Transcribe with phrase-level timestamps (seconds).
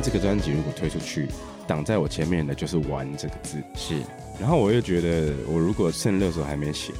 [0.00, 1.28] 天这个专辑如果推出去，
[1.66, 3.58] 挡在我前面的就是“玩”这个字。
[3.74, 4.00] 是，
[4.40, 6.92] 然后我又觉得，我如果剩六首还没写。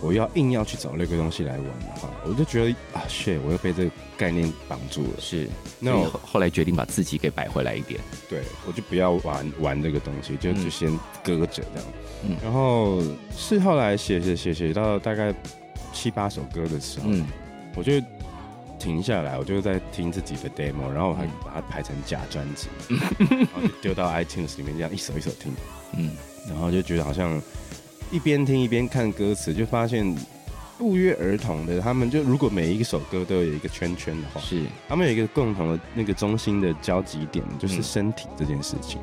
[0.00, 5.10] 我要硬要去找那个东西来玩的话，我就觉得啊，shit，我又被这个概念绑住了。
[5.20, 8.00] 是，那我后来决定把自己给摆回来一点。
[8.28, 10.90] 对，我就不要玩玩这个东西，就就先
[11.22, 11.84] 搁着这样。
[12.24, 13.00] 嗯，然后
[13.36, 15.32] 是后来写写写写到大概
[15.92, 17.24] 七八首歌的时候，嗯，
[17.76, 17.92] 我就
[18.82, 22.98] 停下来，我就在听自己的 demo，然后我还把它排成假专辑，嗯、
[23.30, 25.52] 然后就丢到 iTunes 里面，这样一首一首听。
[25.96, 26.10] 嗯，
[26.48, 27.40] 然后就觉得好像。
[28.10, 30.14] 一边听一边看歌词，就发现
[30.76, 39.00] 不约而同的，他们就如果每一首歌都有一个圈圈的话，是他们有一个共同的那个中心的交集点，就是身体这件事情。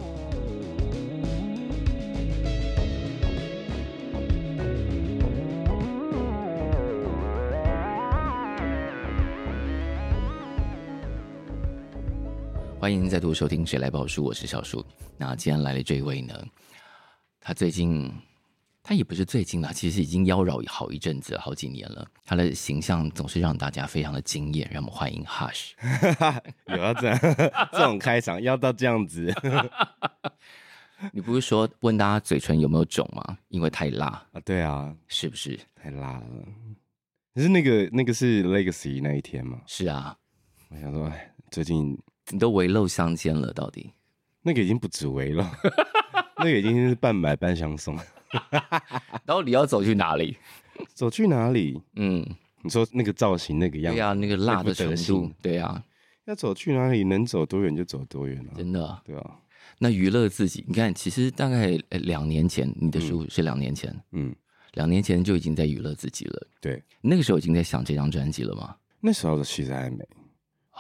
[12.80, 14.86] 欢迎再度收听《谁来报树》，我是小树。
[15.18, 16.34] 那既然来了这一位呢，
[17.42, 18.10] 他最近。
[18.82, 22.08] 他也不是最近了，其实已经妖娆好一阵子，好几年了。
[22.26, 25.74] 他的形象总是让大家非常的惊艳，让我们欢迎 Hush。
[26.68, 27.20] 有要这样
[27.74, 29.32] 这种开场，要到这样子？
[31.12, 33.38] 你不是说问大家嘴唇有没有肿吗？
[33.50, 34.40] 因为太辣啊？
[34.44, 36.26] 对啊，是不是太辣了？
[37.36, 39.62] 可是那个那个是 Legacy 那一天吗？
[39.68, 40.18] 是啊，
[40.70, 41.12] 我想说，
[41.52, 41.96] 最近
[42.30, 43.92] 你都围露相间了，到底？
[44.42, 45.44] 那个已经不止微露，
[46.38, 47.98] 那个已经是半买半相送。
[49.26, 50.38] 到底要走去哪里？
[50.94, 51.82] 走去哪里？
[51.96, 52.26] 嗯，
[52.62, 55.84] 你说那个造型那个样子，对啊，那个辣的程度，对啊，
[56.26, 57.04] 要走去哪里？
[57.04, 59.40] 能走多远就走多远了，真的，对啊。
[59.78, 64.36] 那娱乐自己，你看，其实大概两年前，你的书是两年前，嗯，
[64.74, 66.48] 两年前就已经在娱乐自己了。
[66.62, 68.76] 对，那个时候已经在想这张专辑了吗？
[69.00, 70.06] 那时候的其实还没，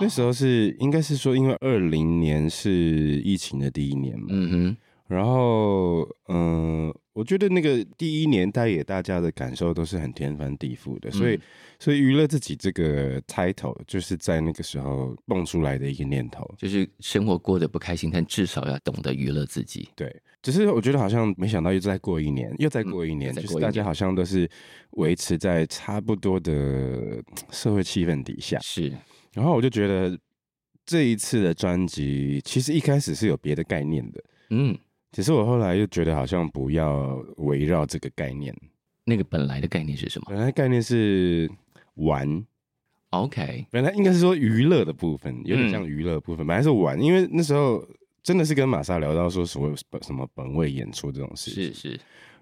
[0.01, 4.77] 那时候是应该是说，因为二零年是疫情的第一年嘛，嗯哼，
[5.07, 6.93] 然后嗯。
[7.11, 11.41] 我觉得那个第一年带给大家的感受都是很天翻地覆的，所以，嗯、
[11.77, 19.89] 所以娱乐自己这个 title 就是在那个时候蹦出来的一个念头，就是生活过得不开心，但至少要懂得娱乐自己。
[19.97, 24.49] 对，只是我觉得好像没想到又再过一年，又再过一年，嗯、一年就是大家好像都是
[24.91, 27.21] 维持在差不多的
[27.51, 28.57] 社会气氛底下。
[28.61, 28.93] 是，
[29.33, 30.17] 然后我就觉得
[30.85, 34.77] 这一次的专辑其实一开始是有别的概念的，嗯。
[35.11, 38.55] 只是我后来又觉得好像不要围绕这个概念。
[39.05, 40.25] 那个本来的概念是什么？
[40.29, 41.49] 本来概念是
[41.95, 42.45] 玩
[43.09, 43.65] ，OK。
[43.71, 46.45] 本来应该是说娱乐的部分，有点像娱乐部分。
[46.45, 47.83] 嗯、本来是玩，因为那时候
[48.21, 51.89] 真的是跟玛莎聊到说所谓本什么本位演出这种事情，是是。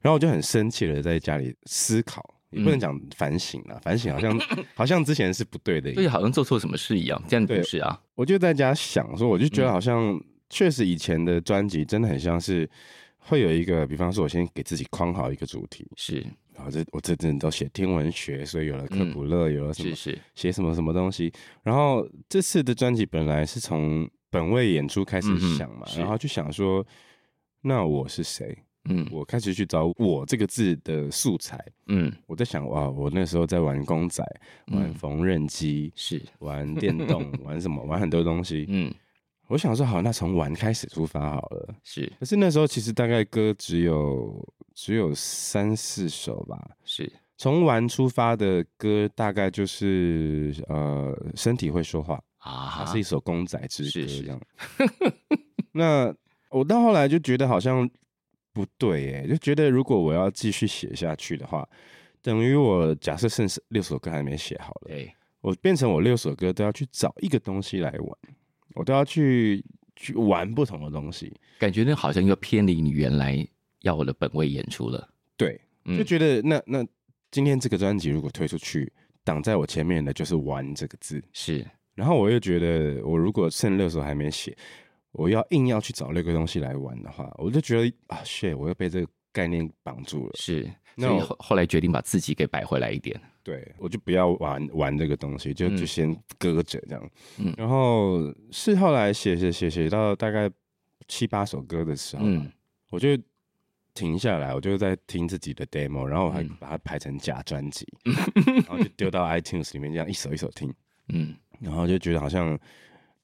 [0.02, 4.40] 然后我就很生气的在家里思考，也不能讲反省了，嗯、反省好像
[4.76, 7.22] 好像之前是不对的，对，好像做错什么事一样。
[7.28, 8.00] 这样不是啊？
[8.16, 10.14] 我就在家想说，我就觉得好像。
[10.14, 12.66] 嗯确实，以前的专辑真的很像是
[13.18, 16.26] 会有一个，比方说，我先给自己框好一个主题，是，
[16.56, 21.30] 然后这我这阵都写天文学，所以有了科普乐，嗯、有了什么，是是，写什么什么东西。
[21.64, 25.28] 然后这次的专辑本来是从本位演出开始
[25.58, 26.88] 想嘛，嗯、然后就想说，
[27.60, 28.58] 那我是谁？
[28.90, 31.60] 嗯，我开始去找我这个字的素材。
[31.88, 34.24] 嗯，我在想，哇，我那时候在玩公仔，
[34.68, 37.84] 玩缝纫机，是玩电动， 玩什么？
[37.84, 38.66] 玩很多东西。
[38.70, 38.94] 嗯。
[39.50, 41.74] 我想说好，那从玩开始出发好了。
[41.82, 44.46] 是，可是那时候其实大概歌只有
[44.76, 46.72] 只有三四首吧。
[46.84, 54.42] 是，从玩出发的歌大概就是呃，身体会说话啊，它是一首公仔之歌这样。
[54.58, 55.14] 是 是
[55.72, 56.14] 那
[56.50, 57.90] 我到后来就觉得好像
[58.58, 61.68] 不对哎，就觉得如果我要继续写下去的话，
[62.22, 68.18] 等于我假设剩六首歌还没写好了，对我变成我六首歌都要去找一个东西来玩。
[68.74, 69.64] 我都要去
[69.96, 73.48] 去玩不同的东西，感觉那好像又偏离你原来
[73.82, 75.10] 要我的本位演出了。
[75.36, 75.60] 对，
[75.98, 76.86] 就觉得那那
[77.32, 78.92] 今天这个专辑如果推出去，
[79.24, 81.24] 挡在我前面的就是“玩”这个字。
[81.34, 81.66] 是，
[81.96, 84.56] 然后我又觉得，我如果剩六首还没写，
[85.18, 90.34] 我要硬要去找那个东西来玩的话，我就觉得啊，shit，我又被这个概念绑住了。
[90.36, 90.64] 是，
[90.96, 93.20] 所以后后来决定把自己给摆回来一点。
[93.44, 97.10] 对，我就不要玩玩这个东西，就就先搁着这样。
[97.40, 100.52] 嗯，然后是后来写写写写到大概
[101.08, 102.52] 七八首歌的时候，嗯，
[102.90, 103.18] 我就
[103.94, 108.14] 停下来，我就在听自己的 demo，然后我还把它排成假专辑，嗯、
[108.68, 110.72] 然后就丢到 iTunes 里面，这样一首一首听。
[111.08, 112.60] 嗯，然后就觉得好像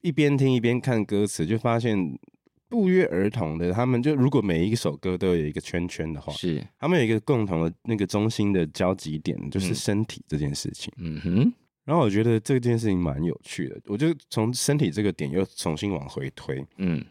[0.03, 2.19] 一边听一边看歌词，就发现。
[2.69, 10.91] 不约而同的，他们就如果每一首歌都有一个圈圈的话，是他们有一个共同的那个中心的交集点，就是身体这件事情。
[10.97, 11.53] 嗯哼，
[11.85, 16.65] 然后我觉得这件事情蛮有趣的，我就从身体这个点又重新往回推。
[16.77, 17.05] 嗯，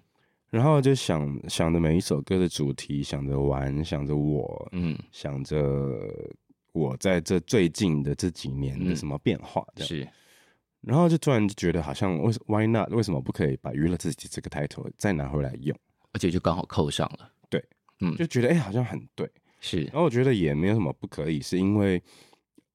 [0.50, 5.56] 然后就想想着每一首歌的主题，想着玩，想着我，嗯，想着
[6.72, 9.88] 我在这最近的这几年的什么变化，这样。
[9.88, 10.08] 是。
[10.82, 12.90] 然后就突然就觉得好像为 Why not？
[12.90, 15.76] 为什么不可以把娱乐自己这个 title 再拿回来用？
[16.12, 17.30] 而且就刚好扣上了。
[17.48, 17.64] 对，
[18.00, 19.30] 嗯，就觉得哎、欸，好像很对。
[19.60, 22.02] 是，然后我觉得也没有什么不可以，是因为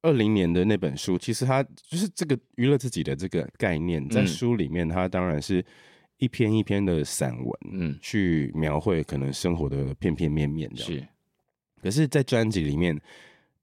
[0.02, 5.64] 二零年的那本书，其实它就是这个娱乐自己的这个概念，在书里面，它当然是
[6.18, 10.94] 一篇一篇的散文，嗯，去描绘可能生活的片片面面这样。
[10.94, 11.08] 是，
[11.82, 12.98] 可是，在专辑里面，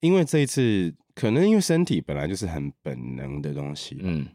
[0.00, 0.94] 因为这一次。
[1.14, 4.26] 可能因为身体本来就是很本能的东西，嗯，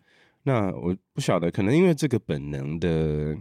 [0.44, 3.38] 那我不晓得，可能因为这个本能的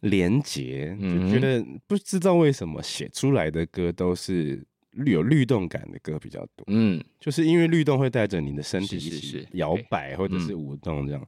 [0.00, 4.62] 连结，就觉得不知道为什么写出来的歌都是
[5.06, 11.26] 有律动感的歌比较多，嗯，就是因为律动会带着你的身体一起摇摆或者是舞动这样，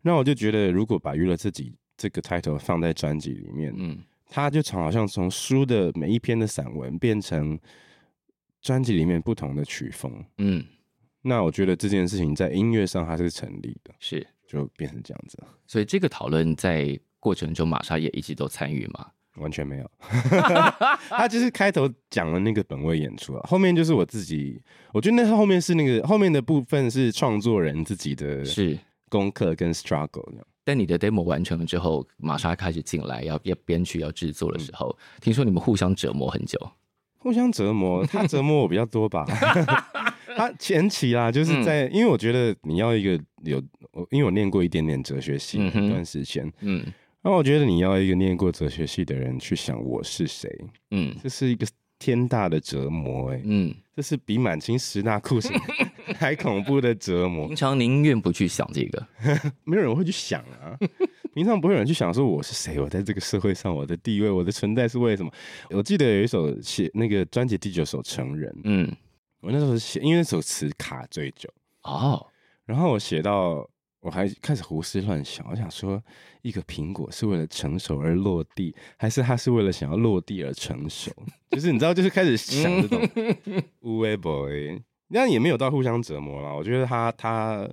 [0.00, 3.98] 那我就觉得如果把娱乐自己这个 title 放在专辑里面，嗯，
[4.30, 7.58] 它就从好像从书的每一篇的散文变成。
[8.64, 10.64] 专辑里面不同的曲风，嗯，
[11.20, 15.38] 那我觉得这件事情在音乐上它是成立的，是就变成这样子。
[15.66, 19.06] 所以这个讨论在过程中，玛莎也一直都参与吗？
[19.36, 19.90] 完全没有，
[21.10, 24.62] 他就是开头讲了那个本位演出啊，后面就是我自己。
[24.92, 28.78] 我觉得那后面是那个后面的部分是创作人自己的是
[29.10, 30.24] 功课跟 struggle。
[30.62, 36.58] 但你的 demo 完成了之后，玛莎开始进来要要编曲要制作的时候，嗯，听说你们互相折磨很久。
[37.24, 39.24] 互相折磨，他折磨我比较多吧。
[40.36, 43.56] 他前期啦，就是在，嗯、因为我觉得你要一个有，
[44.10, 46.84] 因为我念过一点点哲学系一段时间，嗯，
[47.22, 50.50] 然后我觉得你要一个念过哲学系的人去想我是谁，
[50.90, 51.66] 嗯，这是一个
[51.98, 55.50] 天大的折磨，欸，哎，嗯，这是比满清十大酷刑
[56.18, 57.46] 还恐怖的折磨。
[57.46, 59.06] 平常宁愿不去想这个，
[59.64, 60.76] 没有人会去想啊。
[61.34, 65.32] 平常不会有人去想说我是谁，我在这个社会上我的地位，我的存在是为什么？
[65.70, 68.88] 我记得有一首写那个专辑第九首《成人》，嗯，
[69.40, 71.50] 我那时候写，因为那首词卡最久
[71.82, 72.24] 哦，
[72.64, 76.00] 然后我写到我还开始胡思乱想，我想说
[76.42, 81.10] 一个苹果是为了成熟而落地，还是它是为了想要落地而成熟？
[81.50, 83.08] 就是你知道，就是开始想这种
[83.82, 86.54] 乌龟 boy，那也没有到互相折磨了。
[86.54, 87.68] 我觉得他他，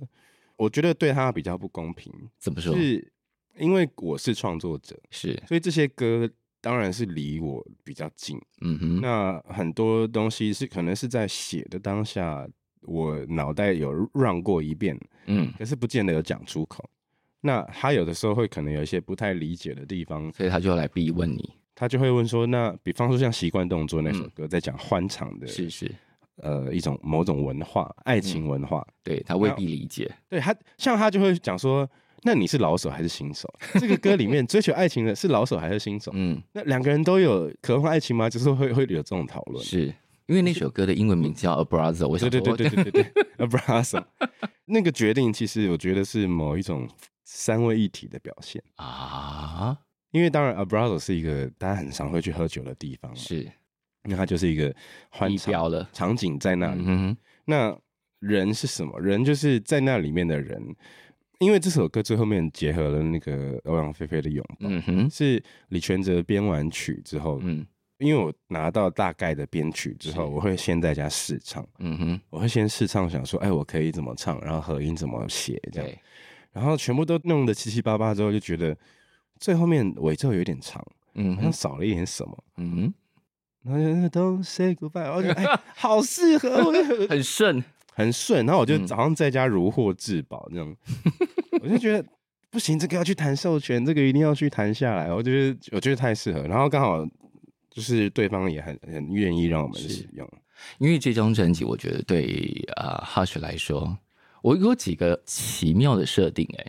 [0.56, 2.74] 我觉得对他比较不公平，怎么说？
[2.74, 3.11] 是。
[3.58, 6.28] 因为我是创作者，是，所以这些歌
[6.60, 8.40] 当然是离我比较近。
[8.62, 12.48] 嗯哼，那很多东西是可能是在写的当下，
[12.82, 16.88] 我脑袋有 run 过一遍，嗯，可是不见得有讲出口。
[17.42, 25.92] 那他有的时候会可能有一些不太理解的地方，所以他就来逼问你，他就会问说：“那比方说像习惯动作那首歌，在讲欢场的，是是，
[26.36, 30.10] 呃，一种某种文化，爱情文化，嗯、对他未必理解。
[30.28, 31.86] 对他，像他就会讲说。”
[32.24, 33.52] 那你是老手还是新手？
[33.80, 36.12] 这个歌里面追求爱情的是老手还是新手？
[36.14, 38.30] 嗯，那两个人都有渴望爱情吗？
[38.30, 39.64] 就是会会有这种讨论。
[39.64, 39.92] 是
[40.26, 44.04] 因为那首歌的英文名叫 A Brother，我想说对对对对对对，A Brother。
[44.66, 46.88] 那个决定其实我觉得是某一种
[47.24, 49.76] 三位一体的表现啊。
[50.12, 53.42] 因为当然 A Brother 是一个大家很常会去喝酒的地方，是，
[54.04, 54.72] 因为它就是一个
[55.10, 57.16] 欢场的场景在那里。
[57.46, 57.76] 那
[58.20, 59.00] 人是什么？
[59.00, 60.76] 人就是在那里面的人。
[61.38, 67.66] 因为这首歌最后面结合了那个欧阳菲菲的拥抱，嗯哼，是李全哲编完曲之后，嗯，
[67.98, 75.90] 因为我拿到大概的编曲之后，我会先在家试唱，嗯哼，我会先试唱，想说，哎，我可以怎么唱，然后和音怎么写，这样，
[76.52, 78.76] 然后全部都弄得七七八八之后，就觉得
[79.40, 82.94] 最后面尾奏有点长，嗯，好像少了一点什么，嗯哼，
[83.64, 86.72] 然后 Don't say goodbye，我觉得哎， 好适合，
[87.08, 87.64] 很顺。
[87.94, 90.66] 很顺，然后我就早上在家如获至宝，这样，
[91.04, 92.04] 嗯、我就觉得
[92.50, 95.12] 不行，这个要去谈授权，这个一定要去谈下来。
[95.12, 97.04] 我觉得我觉得太适合，然后刚好
[97.70, 100.28] 就是对方也很很愿意让我们使用。
[100.78, 103.98] 因为这张专辑，我觉得对啊、uh, Hush 来说，
[104.42, 106.48] 我有几个奇妙的设定。
[106.56, 106.66] 哎，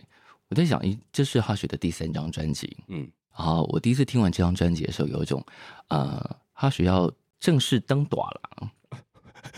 [0.48, 5.44] 我在想，一这是 Hush 的第三张专辑，嗯，然后我第一次听完这张专辑的时候，有一种
[5.88, 8.70] 呃，Hush 要正式登短了。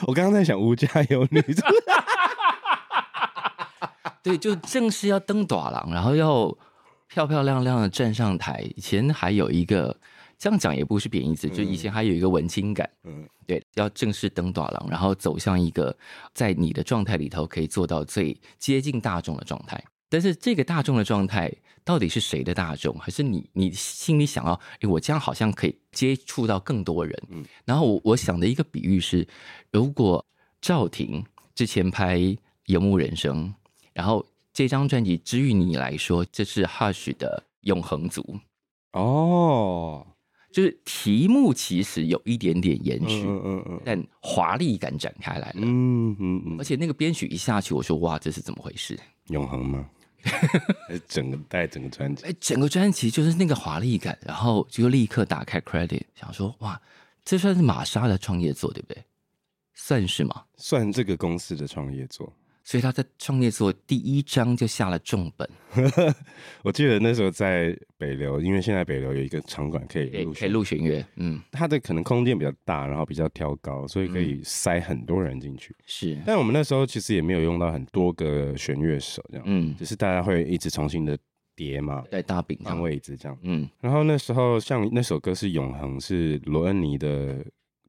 [0.06, 1.42] 我刚刚在想无家有女，
[4.22, 6.52] 对，就正式要登短廊，然后要
[7.08, 8.60] 漂漂亮亮的站上台。
[8.76, 9.96] 以前还有一个
[10.36, 12.88] 这样讲也不是贬义词，就以前还有一个文青感。
[13.04, 15.96] 嗯，对，要正式登短廊，然后走向一个
[16.34, 19.82] 在你的状态里头可以做到最接近大众的状态。
[20.08, 21.52] 但是这个大众的状态
[21.84, 22.96] 到底是谁的大众？
[22.98, 24.52] 还是你你心里想要？
[24.80, 27.22] 诶，我这样好像可以接触到更多人。
[27.28, 29.26] 嗯，然后我我想的一个比喻是，
[29.72, 30.25] 如果
[30.60, 32.18] 赵婷之前拍
[32.66, 33.48] 《游牧人生》，
[33.92, 38.38] 然后这张专辑之于你来说，这是 Hush 的永恒族。
[38.92, 40.06] 哦，
[40.52, 45.60] 就是题目其实有一点点延续，嗯嗯嗯，但华丽感展开来了。
[45.62, 48.98] 嗯嗯嗯，而且那个编曲一下去，我说哇，这是怎么回事？
[49.28, 49.88] 永恒吗？
[51.09, 56.80] 整个带整个专辑，哎，整个专辑就是那个华丽感，然后就立刻打开 credit，想说哇，
[57.25, 59.04] 这算是玛莎的创业作，对不对？
[59.75, 60.45] 算是吗？
[60.56, 62.33] 算这个公司的创业作。
[62.66, 65.49] 所以他在创业做第一章就下了重本。
[66.64, 75.73] 我记得那时候在北流，因为现在北流有一个场馆可以录可以录弦乐，嗯，它的可能空间比较大，然后比较挑高，所以可以塞很多人进去。
[75.87, 81.16] 是，但我们那时候其实也没有用到很多个弦乐手这样，嗯，只是大家会一直重新的
[81.54, 83.70] 叠嘛，在大饼换位置这样，嗯。
[83.80, 87.46] 然后那时候像那首歌是《永恒》，是罗恩尼的。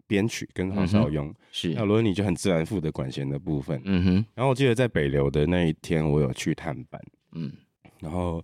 [0.08, 3.80] 编曲跟黄少雍、嗯、是，那罗恩尼就很自然负责管弦的部分。
[3.84, 7.00] 嗯哼，然后我记得在北流的那一天，我有去探班。
[7.34, 7.52] 嗯，
[8.00, 8.44] 然后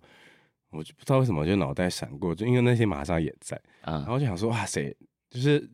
[0.72, 3.55] 我就不知道为什么就脑袋闪过，就因为那些玛莎也在。
[3.82, 4.93] 啊，然后就想说，哇塞，
[5.29, 5.67] 就是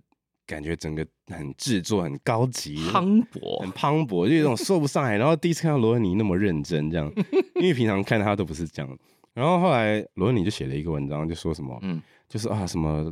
[0.46, 5.18] 感觉整个很制作很高级，磅礴，很磅礴，就有种说不上来。
[5.18, 7.12] 然后第一次看到罗恩尼那么认真这样，
[7.56, 9.00] 因为平常看他都不是这样。
[9.34, 13.12] 然后后来罗恩尼就写了一个文章，就说什么，嗯，就是啊什么。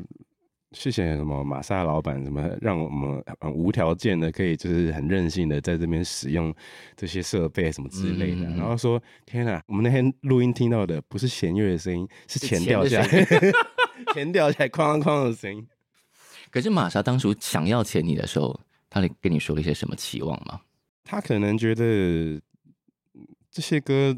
[0.74, 6.54] 谢谢什么玛莎老板，什么让我们很无条件的可以就是很任性的在这边使用
[6.94, 8.42] 这些设备什么之类的。
[8.42, 13.08] 嗯、然后说天哪，我们那天录音听到的不是弦乐的声音，是钱掉下来，
[14.14, 15.66] 钱掉下来哐哐哐的声音。
[16.52, 18.60] 可是玛莎当初想要钱你的时候，
[18.90, 20.60] 他跟你说了一些什么期望吗？
[21.06, 22.42] 他可能觉得
[23.50, 24.14] 这些歌，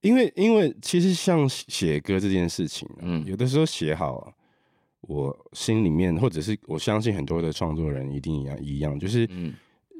[0.00, 4.34] 因为因为其实像写歌这件事情，嗯，有的时候写好。
[5.02, 9.28] 我心里面，或者是我相信很多的创作人一定一样一样，就是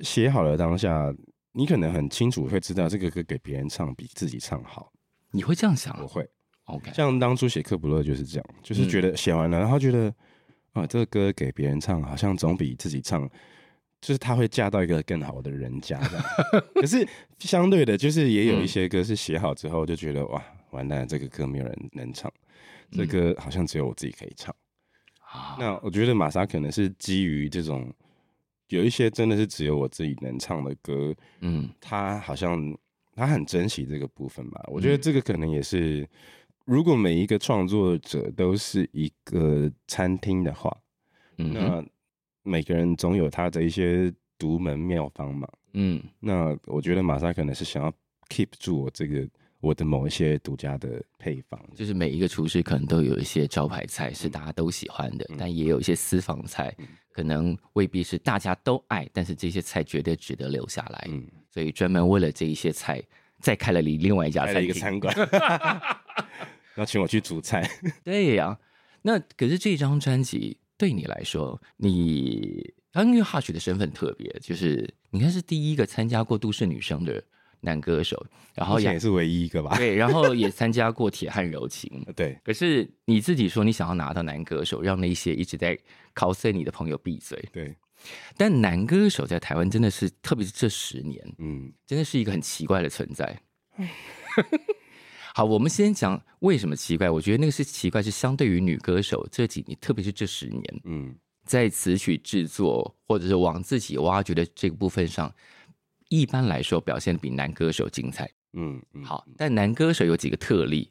[0.01, 1.13] 写好了当下，
[1.53, 4.93] 你可能很清楚会知道这个歌给别人唱比自己唱好。
[5.31, 5.97] 你会这样想？
[6.01, 6.29] 我会。
[6.67, 10.15] OK，像当初写《克卜勒》就是这样，就是觉得写完了，然后觉得
[10.73, 13.29] 啊，这个歌给别人唱好像总比自己唱，
[14.01, 16.25] 就是他会嫁到一个更好的人家这样。
[16.75, 17.07] 可是
[17.41, 20.41] 相对的，就是也有一些歌是写好之后就觉得哇，
[20.71, 22.33] 完蛋了，这个歌没有人能唱，
[22.93, 24.55] 这歌好像只有我自己可以唱。
[25.59, 27.93] 那我觉得玛莎可能是基于这种，
[28.69, 32.77] 有一些真的是只有我自己能唱的歌，嗯，他好像
[33.15, 34.63] 他很珍惜这个部分吧。
[34.69, 36.09] 我觉得这个可能也是，
[36.65, 40.77] 如果每一个创作者都是一个餐厅的话，
[41.39, 41.85] 嗯，那
[42.43, 47.93] 每个人总有他的一些独门妙方嘛，嗯，那我觉得玛莎可能是想要
[48.29, 49.29] keep 住我这个。
[49.63, 61.07] 我的某一些独家的配方，就是每一个厨师可能都有一些招牌菜是大家都喜欢的，嗯、但也有一些私房菜，嗯、可能未必是大家都爱，但是这些菜绝对值得留下来。
[61.09, 63.01] 嗯，所以专门为了这一些菜，
[63.39, 65.15] 再开了另另外一家餐厅，一个餐馆，
[66.75, 67.71] 要请我去煮菜。
[68.03, 68.59] 对呀、啊，
[69.03, 77.23] 那可是这张专辑对你来说，你因为 Hush 的身份特别，就是你看是第一个参加过《都市女生》的。
[77.63, 79.77] 男歌手，然后也，也是唯一一个吧。
[79.77, 82.05] 对，然后也参加过《铁汉柔情》。
[82.15, 85.79] 对，可是你自己说你想要拿到男歌手，让那些一直在
[86.15, 87.43] cos 你的朋友闭嘴。
[87.53, 87.75] 对，
[88.37, 93.41] 但男歌手在台湾真的是，特别是这十年，嗯，真的是一个很奇怪的存在。
[95.35, 97.09] 好，我们先讲为什么奇怪。
[97.09, 101.15] 我觉得那个是奇怪，是相对于女歌手这几年，特别是这十年，嗯，
[101.47, 105.33] 在词曲制作或者是往自己挖掘的这个部分上。
[106.13, 108.31] 一般来说，表现比男歌手精彩。
[108.53, 110.91] 嗯，嗯，好，但男歌手有几个特例，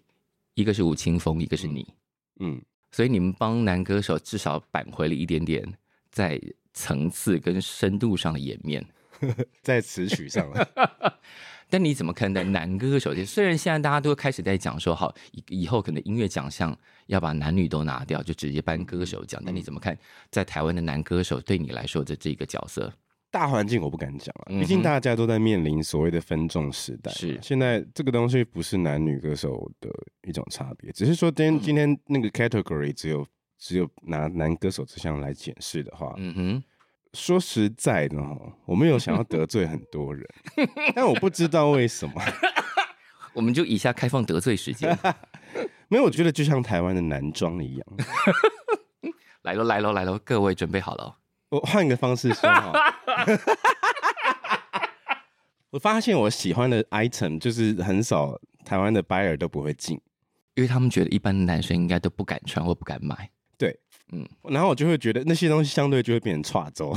[0.56, 1.88] 一个是吴青峰，一个是你。
[2.40, 2.60] 嗯，
[2.92, 5.64] 所以你们帮男歌手至少扳回了一点点
[6.10, 6.42] 在
[6.74, 8.84] 层次跟深度上的颜面，
[9.62, 10.52] 在词曲上。
[11.70, 13.14] 但你怎么看待男歌手？
[13.24, 16.76] 虽然现在大家都开始在讲说，好，以以后可能音乐奖项
[17.06, 19.40] 要把男女都拿掉，就直接颁歌手奖。
[19.46, 19.96] 但你怎么看，
[20.32, 22.92] 在台湾的男歌手对你来说的这个角色？
[23.32, 27.12] 大环境我不敢讲啊，毕竟大家都在面临所谓的分众时代。
[27.14, 29.90] 是，现在这个东西不是男女歌手的
[30.28, 33.26] 一种差别，只是说今天今天那个 category 只有
[33.58, 36.64] 只有拿男歌手这项来检视的话，嗯哼，
[37.14, 40.28] 说实在的哈，我没有想要得罪很多人，
[40.94, 42.14] 但我不知道为什么。
[43.34, 44.98] 我们就以下开放得罪时间。
[45.88, 47.88] 没有，我觉得就像台湾的男装一样。
[49.44, 50.20] 来喽，来喽，来喽！
[50.24, 51.16] 各位准备好了。
[51.52, 52.74] 我换个方式说哈。
[55.72, 59.96] 我发现我喜欢的 item 就是很少台湾的 buyer 都不会进，
[60.56, 63.30] 因为他们觉得一般的男生应该都不敢穿或不敢买。
[63.58, 63.80] 对，
[64.12, 66.94] 嗯，然后我就会觉得那些东西相对就会变成串州，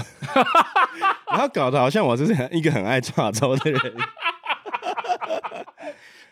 [1.31, 3.81] 然后搞得好像我就是一个很爱串州的人。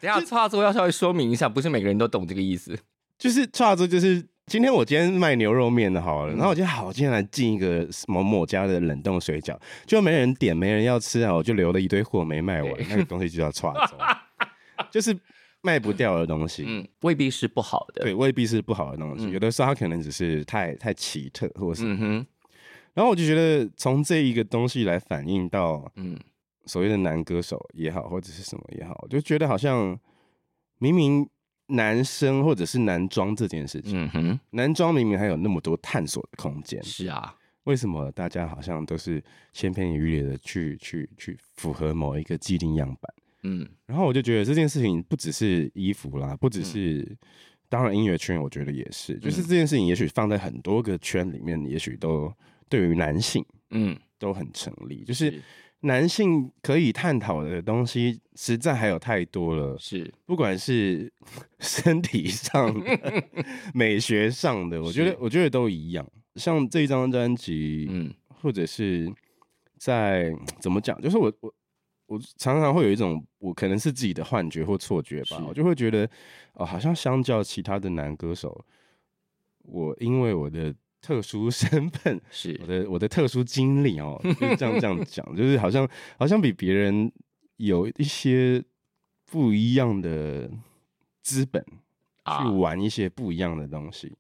[0.01, 2.77] 等下串州要稍微说明一下，不是每个人都懂这个意思。
[3.17, 13.97] 就是串州就是今天我今天卖牛肉面的好了，嗯、然后我就好，今天来进一个某某家的冷冻水饺，就没人点，没人要吃啊，我就留了一堆货没卖完，那个东西就叫串州，
[14.93, 15.19] 就是。
[15.65, 19.27] 卖不掉的东西，嗯，未必是不好的，对，未必是不好的东西。
[19.27, 22.27] 嗯、有的时候它可能只是太太奇特，或者是，嗯哼。
[22.95, 26.19] 然后我就觉得从这一个东西来反映到，嗯，
[26.67, 29.97] 所谓的男歌手也好，或者是什么也好，我就觉得好像
[30.81, 31.29] 明明
[31.73, 43.15] 男生或者是男装这件事情，嗯哼，男装明明还有那么多探索的空间，是啊，为什么大家好像都是千篇一律的去去去符合某一个既定样板？
[43.45, 47.17] 嗯，然后我就觉得这件事情不只是衣服啦，不只是，嗯、
[47.69, 52.33] 当然音乐圈我觉得也是，就是这件事情也许放在很多个圈里面，也许都
[52.69, 55.03] 对于男性，嗯，都很成立。
[55.05, 55.43] 就是
[55.83, 60.13] 男性可以探讨的东西实在还有太多了，是。
[60.27, 61.13] 不管是
[61.61, 63.25] 身体上的、
[63.73, 66.07] 美学上的，我觉得我觉得都一样。
[66.37, 69.13] 像这张专辑，嗯，或者是
[69.79, 71.55] 在怎么讲，就是我我。
[72.07, 76.07] 我常常会有一种，我可能是自己的幻觉或错觉吧，我就会觉得，
[76.53, 78.67] 哦，好像相较其他的男歌手，
[79.61, 87.13] 我因为我的特殊身份， 是我的我的特殊经历哦， 就这样这样讲，就是好像好像比别人
[87.57, 88.63] 有一些
[89.27, 90.49] 不一样的
[91.21, 91.63] 资本
[92.25, 94.17] 去玩一些不一样的东西。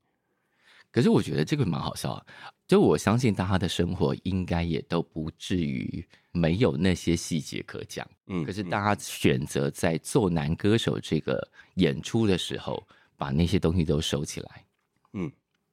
[0.90, 2.26] 可是我觉得这个蛮好笑啊，
[2.68, 8.06] 就我相信大家的生活应该也都不至于没有那些细节可讲。
[8.26, 14.64] 嗯，可是大家选择在做男歌手这个演出的时候，把那些东西都收起来。
[15.14, 15.32] 嗯，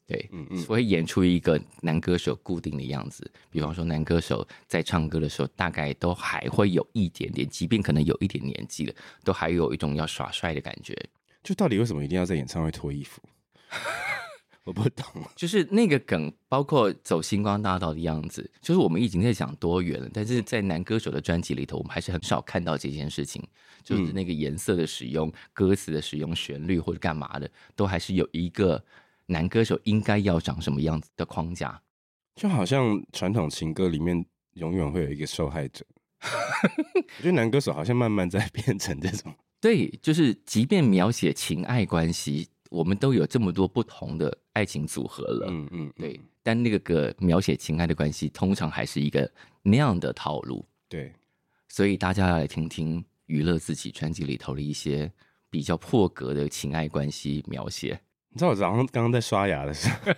[0.09, 8.93] 对，嗯嗯，所以演出一个男歌手固定的样子，比方说男歌手在唱歌的时候，大概都还会有一点点，即便可能有一点年纪了，
[9.23, 10.97] 都还有一种要耍帅的感觉。
[11.43, 13.21] 就到底为什么一定要在演唱会脱衣服？
[14.65, 23.41] 我不懂，就是那个梗，包括走星光大道的样子，就是我们已经在讲多元了，但是在男歌手的专辑里头，我们还是很少看到这件事情，
[23.83, 28.83] 就是那个颜色的使用、嗯、歌词的使用、旋律或者干嘛的，都还是有一个
[29.29, 31.81] 男歌手应该要长什么样子的框架，
[32.35, 35.85] 就好像传统情歌里面永远会有一个受害者，
[37.17, 42.49] 我觉得男歌手好像慢慢在 变成这种，对，就是即便描写情爱关系。
[42.71, 46.19] 我们都有这么多不同的爱情组合了，嗯嗯，嗯对。
[46.43, 49.27] 但那个个描写情爱的关系，通常还是一个
[49.63, 51.11] 那样的套路，对。
[51.67, 55.11] 所以大家要来听听娱乐自己专辑里头的一些
[55.49, 57.99] 比较破格的情爱关系描写。
[58.31, 60.13] 你知道我早上刚刚在刷牙的时候，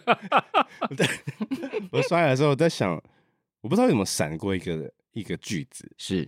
[0.96, 1.08] 对，
[1.92, 2.92] 我刷牙的时候我在想，
[3.62, 6.28] 我不知道为什么闪过一个一个句子，是。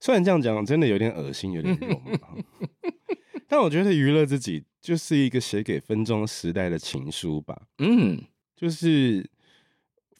[0.00, 2.28] 虽然这样讲真的有点恶心，有点肉麻，
[3.46, 4.64] 但我觉得娱乐自己。
[4.82, 7.56] 就是一个写给分众时代的情书吧。
[7.78, 8.20] 嗯，
[8.56, 9.24] 就是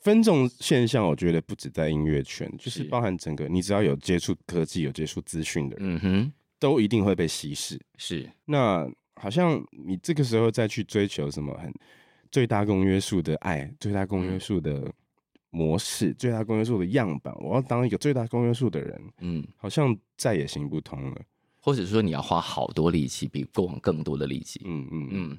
[0.01, 7.77] 分众现象，我觉得不止在音乐圈，就是包含整个，你只要有接触科技、有接触资讯的人，嗯哼，都一定会被稀释。
[7.99, 11.73] 是，那好像你这个时候再去追求什么很
[12.31, 14.91] 最大公约数的爱、最大公约数的
[15.51, 21.21] 模式、嗯、最大公约数的样板，我要当一个最大公约数的人，嗯，好像再也行不通了。
[21.61, 24.61] 或者说你要花好多力气，比过往更多的力气。
[24.65, 25.39] 嗯嗯嗯。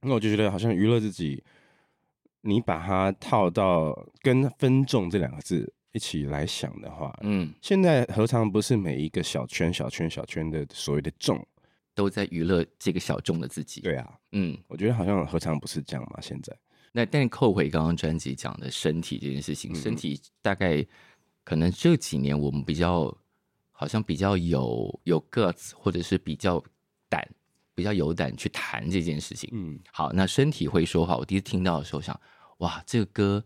[0.00, 1.40] 那我就觉得好像娱乐自己，
[2.40, 11.46] 你把它套到跟分众这两个字一起来想的话，嗯，现在何尝不是每一个小圈、小圈、小圈的所谓的众，
[11.94, 13.80] 都在娱乐这个小众的自己？
[13.80, 16.20] 对啊，嗯，我觉得好像何尝不是这样嘛？
[16.20, 16.56] 现在，
[16.92, 20.86] 那但扣回刚刚专辑讲的身体这件事情，嗯、身体大概
[21.44, 23.16] 可能这几年我们比较。
[23.74, 26.62] 好像比较有有 guts，或者是比较
[27.08, 27.28] 胆，
[27.74, 29.50] 比较有胆去谈这件事情。
[29.52, 31.16] 嗯，好，那身体会说话。
[31.16, 32.20] 我第一次听到的时候想，
[32.58, 33.44] 哇，这个歌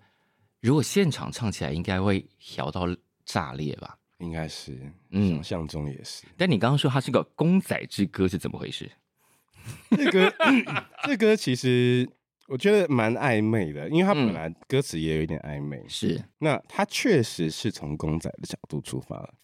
[0.61, 2.87] 如果现场唱起来，应该会调到
[3.25, 3.97] 炸裂吧？
[4.19, 4.79] 应该是，
[5.11, 6.25] 嗯，想象中也是。
[6.37, 8.91] 但你刚刚说它是个公仔之歌，是怎么回事？
[9.97, 10.33] 这歌，
[11.05, 12.09] 这歌其实
[12.47, 15.77] 我觉得蛮暧昧的，因为他本来歌词也有一点暧昧。
[15.79, 19.35] 嗯、是，那他确实是从公仔的角度出发，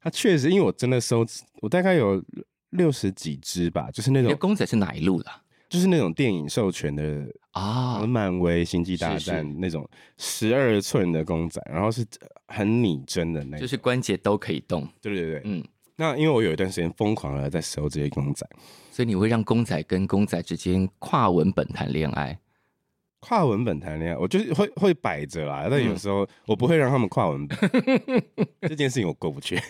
[0.00, 1.24] 他确实，因为我真的收，
[1.62, 2.22] 我大概有
[2.70, 5.30] 六十几只吧，就是那种公仔是哪一路的？
[5.68, 12.06] 就是那种电影授权的啊，漫威、星际大战那种十二寸的公仔，然后是
[12.46, 14.88] 很拟真的那种，就是关节都可以动。
[15.00, 15.64] 对对对，嗯。
[16.00, 18.48] 那因为我有一段时间疯狂的在收这些公仔，
[18.92, 22.38] 所以你会让公仔跟公仔之间跨文本谈恋爱。
[23.18, 27.58] 跨文本谈恋爱，我就是会会摆着啦，但有时候我不会让他们跨文本，
[28.62, 29.60] 这件事情我过不去。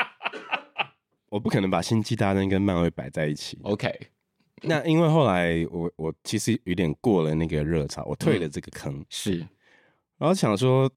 [1.30, 3.58] 我不可能把星际大战跟漫威摆在一起。
[3.62, 3.88] OK，
[4.62, 8.94] 那因为后来我我其实有点过了那个热潮，我退了这个坑。
[8.98, 9.38] 嗯、是，
[10.18, 10.90] 然后想说，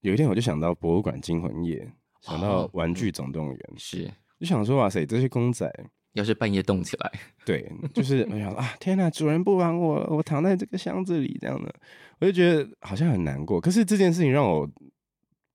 [0.00, 5.70] 有一天我就想到博物馆惊魂夜，想到玩具总动员，哦、是，就想说哇塞，这些公仔。
[6.14, 7.12] 要是半夜动起来，
[7.44, 11.74] 对，就是我想啊，天哪，主人不帮我，我躺在这个箱子里这样的，
[12.20, 13.60] 我就觉得好像很难过。
[13.60, 14.70] 可是这件事情让我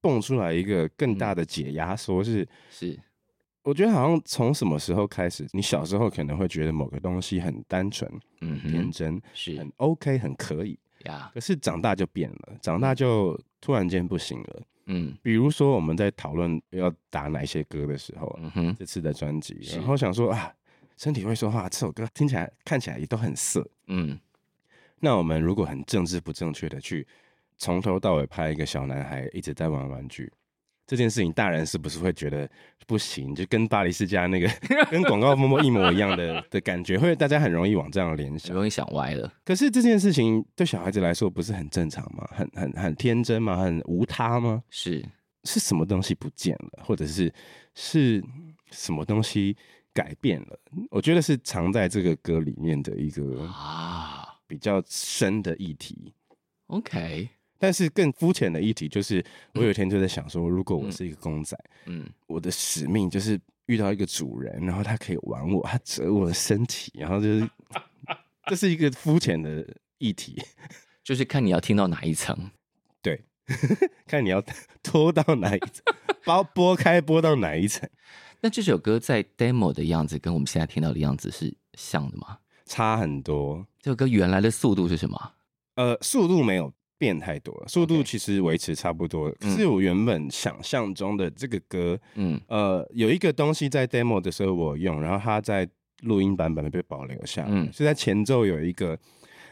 [0.02, 3.00] 蹦出来一个更大的解压，说是是，
[3.69, 11.29] 我觉得好像从什么时候开始，你小时候可能会觉得某个东西很单纯、嗯，天真，是很 OK，很可以呀。
[11.32, 14.63] 可是长大就变了，长大就突然间不行了。
[14.88, 20.51] 嗯，比如说我们在讨论要打哪些歌的时候，嗯哼，这次的专辑，然后想说啊，
[20.97, 24.19] 身体会说话，这首歌听起来看起来也都很色，嗯，
[24.99, 27.08] 那我们如果很政治不正确的去
[27.55, 30.34] 从头到尾拍一个小男孩一直在玩玩具。
[30.89, 32.49] 这件事情，大人是不是会觉得
[32.88, 33.36] 不行？
[33.36, 34.49] 就跟巴黎世家那个
[34.89, 39.32] 跟广告泡沫一模一样的 的感觉，会大家很容易往这样联想，容易想歪了。
[39.45, 42.28] 可是这件事情对小孩子来说不是很正常吗？
[42.32, 43.56] 很很很天真吗？
[43.58, 44.63] 很无他吗？
[44.71, 45.06] 是
[45.43, 47.32] 是什么东西不见了，或者是
[47.75, 48.23] 是
[48.71, 49.56] 什么东西
[49.93, 50.60] 改变了？
[50.89, 56.15] 我觉得是藏在这个歌里面的一个啊比较深的议题。
[56.65, 57.30] OK。
[57.60, 67.50] 但是更肤浅的议题就是，我有一天就在想说，如果我是一个公仔，嗯，我的使命就是遇到一个主人，然后他可以玩我，他折我的身体，然后就是，
[68.48, 69.67] 这是一个肤浅的
[69.98, 70.41] 议题，
[71.04, 72.50] 就是看你要听到哪一层，
[73.02, 73.22] 对，
[74.08, 74.41] 看你要
[74.82, 75.84] 拖到哪一层，
[76.24, 77.88] 包拨开拨到哪一层。
[78.41, 82.39] 那这首歌在 demo 的样子跟我们现在听到的样子是像的吗？
[82.65, 83.67] 差很多。
[83.82, 85.34] 这首歌原来的速度是什么？
[85.76, 86.74] 呃，速度没有。
[87.00, 89.34] 变太多了，速度其实维持差不多。
[89.40, 95.68] 是我原本想象中的这个歌，嗯，呃，有一个东西在 demo 的时候我用，然后它在
[96.02, 98.98] 录音版本被保留下来，嗯，是在前奏有一个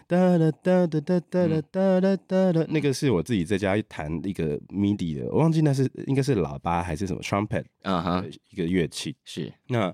[0.07, 9.15] 哒哒哒哒哒哒哒哒哒哒，那个是我自己在家弹一个 MIDI 的，我忘记那是应该是喇叭还是什么 trumpet，啊哈，一个乐器。
[9.23, 9.51] 是。
[9.67, 9.93] 那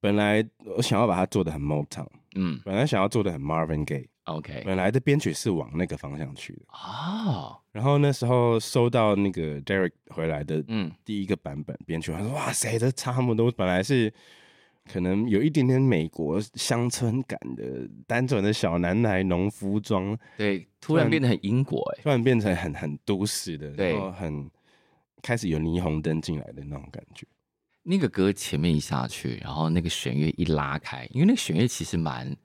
[0.00, 4.06] 本来我想要把它做的很 Motown，嗯，本来想要做的很 Marvin Gaye。
[4.28, 7.48] OK，本来的编曲是往那个方向去的哦。
[7.48, 7.56] Oh.
[7.72, 13.50] 然后那时候收到那个 Derek 回来的嗯第一个版本编曲，他说哇塞，这差那么多。
[13.52, 14.12] 本来是
[14.90, 24.50] 可能有一点点美国乡村感的单纯的小男孩农夫装，对，突然变得很英国哎，突然变成很很都市的，对，然后很
[25.22, 27.26] 开始有霓虹灯进来的那种感觉。
[27.84, 32.36] 那个歌前面一下去，然后那个弦乐一拉开，因为那个弦乐其实蛮。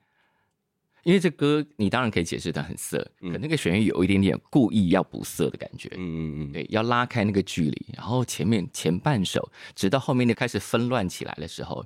[1.04, 11.86] 因为这歌你当然可以解释它很色，嗯，可那个旋律有一点点故意要不色的感觉，嗯嗯嗯，对，要拉开那个距离，然后前面前半首，直到后面那开始纷乱起来的时候，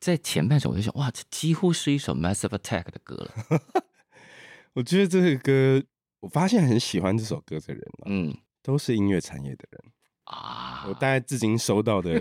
[0.00, 3.60] 在前半首我就想，哇，这几乎是一首 Massive Attack 的歌了。
[4.74, 5.86] 我觉得这个歌，
[6.20, 9.80] 我发现很喜欢这首歌的人，嗯，都是音乐产业的人
[10.24, 10.84] 啊。
[10.88, 12.20] 我大概至今收到的。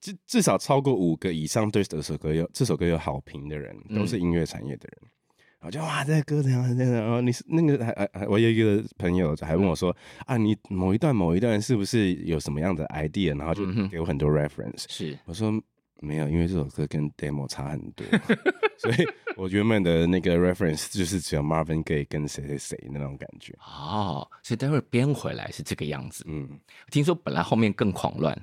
[0.00, 5.10] 至至少超过五个以上对这首歌有这首歌有好评的人，都是音乐产业的人。
[5.58, 6.92] 然后就哇，这个歌怎样怎样？
[6.92, 13.38] 然后你是那个还还我有一个朋友还问我说啊，你某一段某一段是不是有什么样的 idea？
[13.38, 14.86] 然后就给我很多 reference。
[14.88, 15.52] 是我说
[16.00, 18.04] 没有，因为这首歌跟 demo 差很多，
[18.76, 23.56] 所以我原本的那个 reference 就是只有 Marvin Gaye 跟谁谁谁那种感觉。
[23.60, 26.24] 哦，所以待会儿编回来是这个样子。
[26.26, 26.58] 嗯，
[26.90, 28.36] 听说本来后面更狂乱。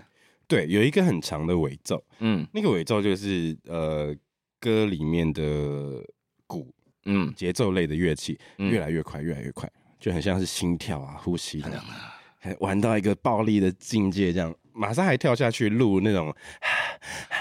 [0.49, 4.13] 对，有一个很长的尾奏，嗯，那个尾奏就是呃
[4.59, 5.41] 歌里面的
[6.47, 6.73] 鼓，
[7.05, 11.79] 嗯，节奏类的乐器越来越快，越来越快，就很像是心跳啊、呼吸的，
[12.39, 16.35] 还玩到一个暴力的境界，这样马上还跳下去录那种，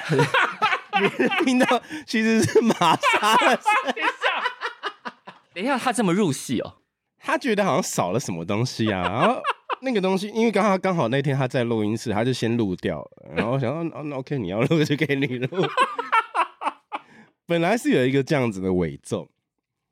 [1.47, 4.03] 听到 其实是玛莎 的声音。
[5.55, 6.83] 等一下，他这么入戏哦，
[7.19, 9.41] 他觉得好像少了什么东西啊，然后。
[9.81, 13.33] 那个东西，因为刚刚刚好那天他在录音室，他就先录掉了。
[13.37, 15.67] 然后想说，哦，那 OK，你要录就给你录。
[17.47, 19.29] 本来是有一个这样子的尾奏，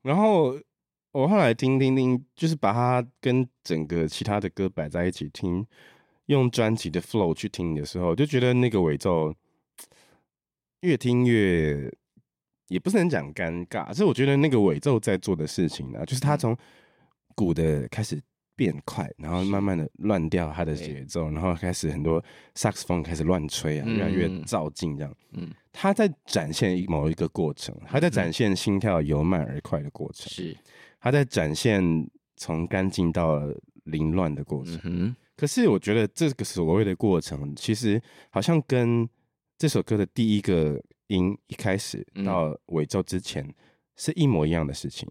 [0.03, 0.59] 然后
[1.13, 5.67] 我后来听听听，就是把它跟整个其他的歌摆在一起听，
[6.27, 9.35] 用专辑的 flow 去听的时候，就觉得那个尾奏
[10.81, 11.91] 越听越，
[12.69, 16.57] 也不是很讲尴尬，是我觉得那个尾奏在做的事情呢，就是他从
[17.35, 18.21] 鼓的开始。
[18.57, 22.23] 变快，然后慢慢的乱掉它的节奏，然后开始很多
[22.55, 25.15] 萨克斯风开始乱吹啊，越来越躁进这样。
[25.33, 30.29] 嗯，他在展现某一个过程，他在展现心跳由慢而快的过程。
[30.33, 30.57] 是，
[30.99, 33.41] 他在展现从干净到
[33.85, 34.81] 凌乱的过程。
[34.85, 39.09] 嗯，可是我觉得这个所谓的过程，其实好像跟
[39.59, 43.55] 这首歌的第一个音一开始到尾奏之前
[43.97, 45.07] 是一模一样的事情。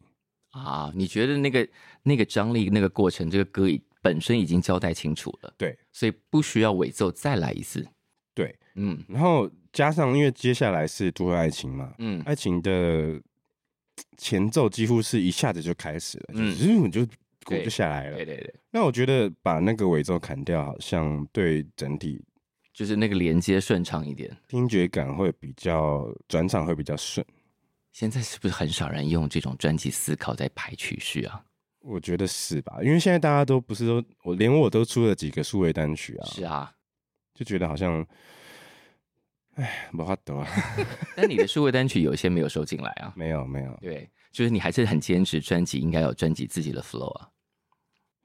[0.56, 1.68] 啊，你觉得那个
[2.04, 3.68] 那个张力、那个过程，这个歌
[4.02, 7.86] 本身已经交代清楚了，对，所以不需要尾奏再来一次，
[8.34, 13.22] 对，嗯，然后加上因为接下来是都会爱情嘛，嗯，爱情的
[14.18, 17.06] 前奏几乎是一下子就开始了，嗯，就
[17.44, 18.54] 鼓就下来了，对对对。
[18.72, 22.24] 那我觉得把那个尾奏砍掉，好像对整体
[22.74, 27.26] 就是那个连接顺畅一点，听觉感会比较转场会比较顺。
[27.96, 31.46] 现在是不是很少人用这种专辑思考在排曲序啊？
[31.80, 36.26] 我觉得是吧，因为现在大家都不是都，我连我都出了几个数位单曲啊。
[36.26, 36.74] 是啊，
[37.34, 38.06] 就觉得好像，
[39.54, 40.46] 哎，没法度啊。
[41.16, 43.14] 但你的数位单曲有一些没有收进来啊？
[43.16, 43.74] 没有，没有。
[43.80, 47.30] 对，就是你还是很坚持专辑应该有专辑自己的 flow 啊，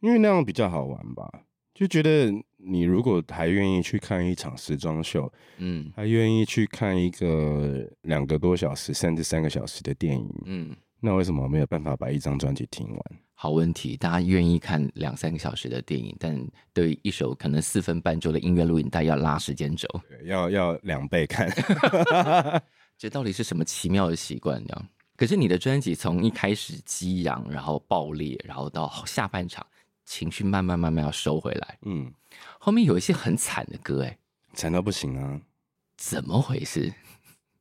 [0.00, 1.44] 因为那样比较好玩吧。
[1.80, 13.02] 就觉得你如果还愿意去看一场时装秀，嗯，还愿意去看一个两个多小时甚至三个小时的电影，嗯，那为什么没有办法把一张专辑听完？
[13.32, 16.38] 好问题，大家愿意看两三个小时的电影，但
[16.74, 19.88] 对一首可能四分半钟的音乐录影带要拉时间轴，
[20.26, 21.48] 要要两倍看
[22.98, 24.62] 这到底是什么奇妙的习惯？
[24.62, 29.66] 这样，可是你的专辑从一开始激昂，然后爆裂，然后到下半场。
[30.10, 32.12] 情绪慢慢慢慢要收回来，嗯，
[32.58, 34.18] 后面有一些很惨的歌，哎，
[34.52, 35.40] 惨到不行啊！
[35.96, 36.92] 怎么回事？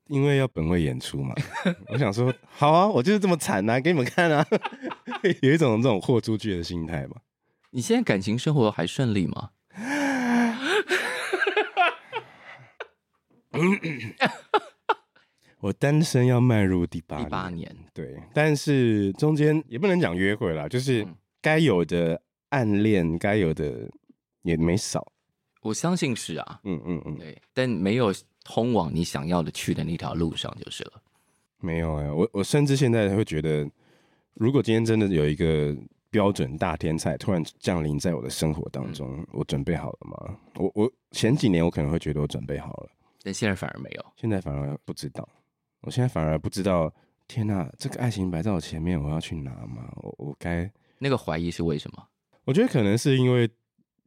[0.08, 1.36] 因为要本位演出嘛。
[1.94, 4.44] 我想说，好啊，我就是这么惨啊，给你们看啊，
[5.44, 7.18] 有一种这种豁出去的心态吧。
[7.70, 9.52] 你现在感情生活还顺利吗？
[15.60, 21.06] 我单身要迈入第八第八年，对，但是中间也不能讲约会啦，就是
[21.44, 22.20] 该有的。
[22.50, 23.90] 暗恋该有的
[24.42, 25.12] 也没少，
[25.62, 31.02] 我相信是啊，嗯嗯嗯，对，但没有通往你想要的去的那条路上就是了。
[31.60, 33.70] 没有哎、欸，我我甚至现在会觉得，
[34.34, 35.76] 如果今天真的有一个
[36.10, 40.40] 标准大天才突然降临在我的生活当中，嗯、我准备好了吗？
[40.56, 42.90] 我我前几年我可能会觉得我准备好了，
[43.22, 45.28] 但现在反而没有，现在反而不知道，
[45.82, 46.92] 我现在反而不知道，
[47.28, 49.92] 天哪，这个爱情摆在我前面，我要去拿吗？
[49.98, 52.08] 我我该那个怀疑是为什么？
[52.50, 53.48] 我觉得可能是因为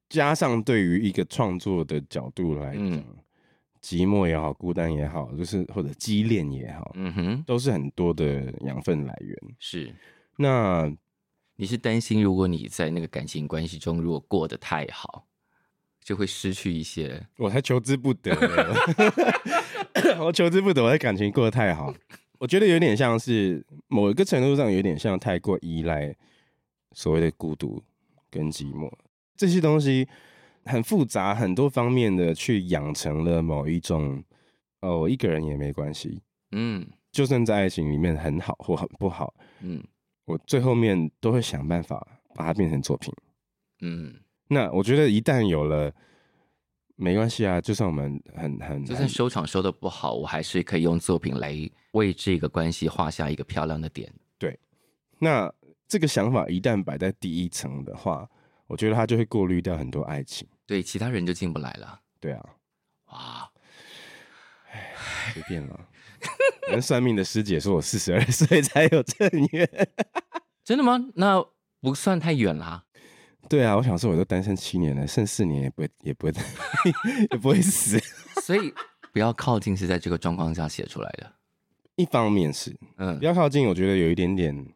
[0.08, 3.04] 加上对于一个创作的角度来讲，嗯、
[3.80, 9.38] 寂寞也好，孤单也好，就是或者激恋也好，嗯哼，都是很多的养分来源。
[9.60, 9.94] 是，
[10.38, 10.92] 那
[11.54, 15.24] 你是担心，如果你在那个感情关系中，如果过得太好，
[16.02, 17.24] 就会失去一些？
[17.38, 18.36] 我才求之不得，
[20.18, 21.94] 我求之不得，我的感情过得太好，
[22.40, 26.12] 我觉得有点像是某一个程度上，有点像太过依赖
[26.90, 27.80] 所谓的孤独。
[28.32, 28.90] 跟寂寞。
[29.36, 30.08] 这些东西
[30.64, 34.24] 很复杂，很多方面的去养成了某一种，
[34.80, 36.20] 哦，我一个人也没关系，
[36.52, 39.82] 嗯，就算在爱情里面很好或很不好，嗯，
[40.26, 43.12] 我最后面都会想办法把它变成作品，
[43.80, 44.14] 嗯，
[44.48, 45.92] 那我觉得一旦有了，
[46.94, 51.54] 没关系啊，就算我们很很，就算收场收的不好，我还是可以用作品来
[51.92, 54.58] 为这个关系画下一个漂亮的点，对，
[55.18, 55.52] 那。
[55.92, 58.26] 这个想法一旦摆在第一层的话，
[58.66, 62.00] 我觉得他就会过滤掉很多爱情，对其他人就进不来了。
[62.18, 62.42] 对啊，
[63.10, 63.50] 哇，
[64.70, 64.94] 哎，
[65.34, 65.88] 随便了。
[66.70, 69.68] 人算命的师姐说我四十二岁才有正缘，
[70.64, 70.98] 真的吗？
[71.16, 71.44] 那
[71.82, 72.84] 不算太远啦。
[73.46, 76.32] 对啊，我想说我都单身七年了，剩四年也不会也不会
[77.30, 78.00] 也不会死，
[78.40, 78.72] 所以
[79.12, 81.30] 不要靠近是在这个状况下写出来的。
[81.96, 84.72] 一方面是，嗯，不要靠近，我觉得有一点点。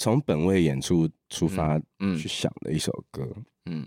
[0.00, 1.78] 从本位演出出发
[2.18, 3.22] 去想的一首歌，
[3.66, 3.86] 嗯，嗯，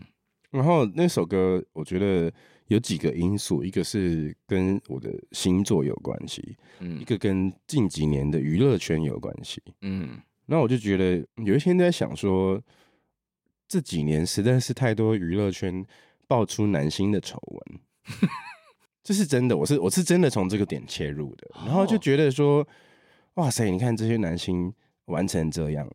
[0.51, 2.31] 然后那首歌我觉得
[2.67, 12.61] 有几个因素，一个是跟我的星座有关系，嗯，一个跟近几年的娱乐圈有关系，嗯，那我就觉得有一天在想说，
[13.67, 15.83] 这几年实在是太多娱乐圈
[16.27, 17.79] 爆出男星的丑闻，
[19.03, 22.67] 这是真的，我是我是真的从这个点切入的，然后就觉得说，
[23.33, 24.71] 哇塞，你看这些男星。
[25.07, 25.85] 玩成这样，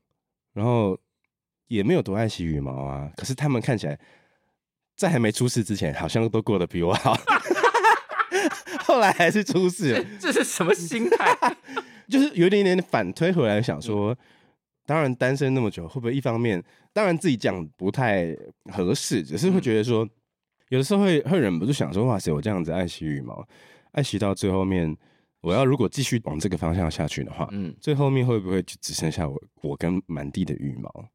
[0.59, 0.99] 然后
[1.69, 3.09] 也没有多爱惜羽毛啊。
[3.17, 3.97] 可是他们看起来
[4.97, 7.17] 在还没出事之前，好像都过得比我好。
[8.85, 11.57] 后来还是出事了，这是什么心态？
[12.11, 14.17] 就是有一点点反推回来，想说，
[14.87, 18.35] 当然单身那么久，会不会一方面，当然自己讲不太
[18.73, 20.09] 合适，只是会觉得说，
[20.71, 23.47] 有的时候会会忍不住想说，哇塞，我这样子爱惜羽毛，
[23.93, 24.97] 爱惜到最后面，
[25.41, 31.09] 我要如果继续往这个方向下去的话，嗯，最后面会不会就只剩下我我跟满地的羽毛？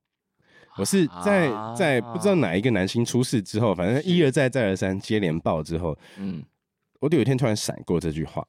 [0.77, 6.43] 我是在在不知道哪一个男星出事之后，反正一而再再而三接连爆之后，嗯，
[6.99, 8.43] 我就有一天突然闪过这句话，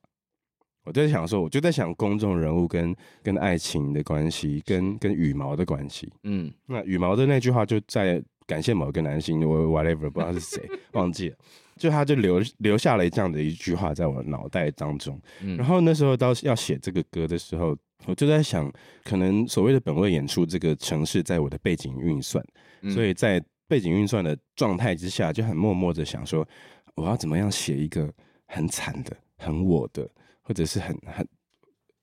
[0.84, 11.36] 我就在想说，我就在想公众人物跟跟爱情的关系，跟跟羽毛的关系，嗯，那羽毛的那句话就在感谢某个男星，我 whatever 不知道是谁 忘记了。
[11.76, 22.44] 就他就留留下了这样的一句话在我脑袋当中，嗯、然后那时候到要写这个歌的时候，我就在想，可能所谓的本位演出这个城市在我的背景运算，
[22.82, 26.46] 嗯、所以在背景运算的状态之下，就很默默的想说，
[26.94, 28.12] 我要怎么样写一个
[28.46, 30.08] 很惨的、很我的，
[30.42, 31.26] 或者是很很，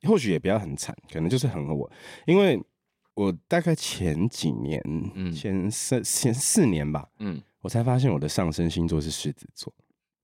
[0.04, 1.90] 或许也不要很惨，可能就是很我，
[2.26, 2.62] 因为
[3.14, 4.82] 我大概前几年，
[5.16, 7.42] 嗯，前三前四年吧，嗯。
[7.62, 9.74] 我才发现我的上升星座是狮子座，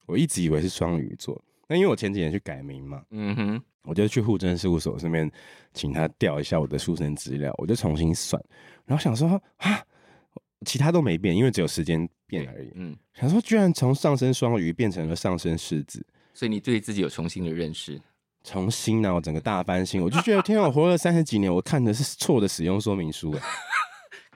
[0.06, 1.42] 我一直以为是双鱼座。
[1.68, 5.30] 那因为我前几年去改名嘛，嗯哼，我就去户政事务所上面
[5.74, 8.42] 请他调一下我的出生资料，我就重新算，
[8.86, 9.84] 然后想说啊，
[10.66, 12.72] 其他都没变，因为只有时间变而已。
[12.76, 18.02] 嗯，想说居然从上升双鱼变成了上升狮子，所以你对自己有重新的认识，
[18.44, 23.36] 重新呢，我整个大翻新，我就觉得天啊，我活了三十几年，我看的是错的使用说明书。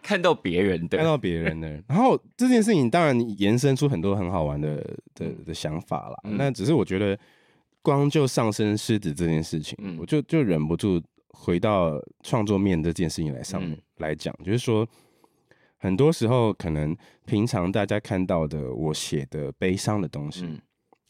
[0.02, 4.78] 看到别人的，看到别人的，然后这件事情当然延伸出很多很好玩的
[5.14, 6.18] 的的想法啦。
[6.24, 7.18] 嗯、那只是我觉得，
[7.82, 14.88] 光就上升狮子这件事情，嗯、我就就忍不住回到创作面这件事情来上面来讲，嗯、就是说，
[15.78, 20.60] 很多时候可能平常大家看到的我写的悲伤的东西，嗯、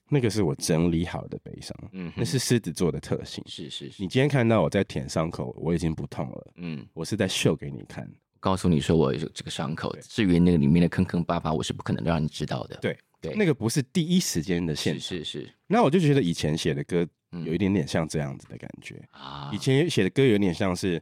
[0.09, 3.43] 那个是我整理好的悲伤，嗯，那是狮子座的特性。
[3.47, 8.09] 是是是，你今天看到我在舔伤口，我已经不痛了，嗯，我是在秀给你看。
[8.41, 12.75] 告诉你说我有这个伤口，至于那个里面的坑坑巴巴，我是不可能让你知道的。
[12.81, 15.23] 对对，那个不是第一时间的现实。
[15.23, 15.49] 是是。
[15.67, 17.07] 那我就觉得以前写的歌
[17.45, 19.49] 有一点点像这样子的感觉啊。
[19.51, 20.99] 嗯、以前写的歌有点像是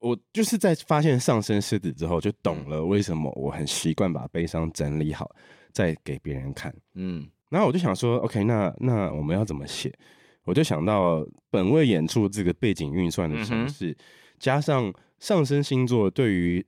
[0.00, 5.30] 我就是在发现上升狮子之后，就懂了为什么我很习惯把悲伤整理好
[5.70, 6.74] 再给别人看。
[6.94, 7.28] 嗯。
[7.48, 9.96] 然后我就想说，OK，那那我们要怎么写？
[10.42, 13.96] 我就想到本位演出这个背景运算的程式，嗯、
[14.40, 14.92] 加上。
[15.18, 16.64] 上升星座对于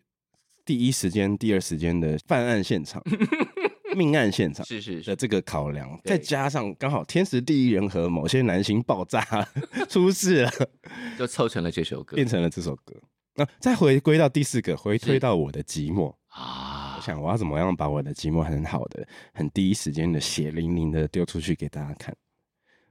[0.64, 3.02] 第一时间、第二时间的犯案现场、
[3.96, 9.22] 命案现场是是的这个考量，是是再加上刚好天时地利人和，某些男星爆炸
[9.88, 10.50] 出事了，
[11.18, 12.94] 就凑成了这首歌，变成了这首歌。
[13.34, 22.14] 那、啊、再回归到第四个，回推到我的寂寞啊，我想我要怎么样把我的寂寞很好的、很第一时间的血淋淋的丢出去给大家看。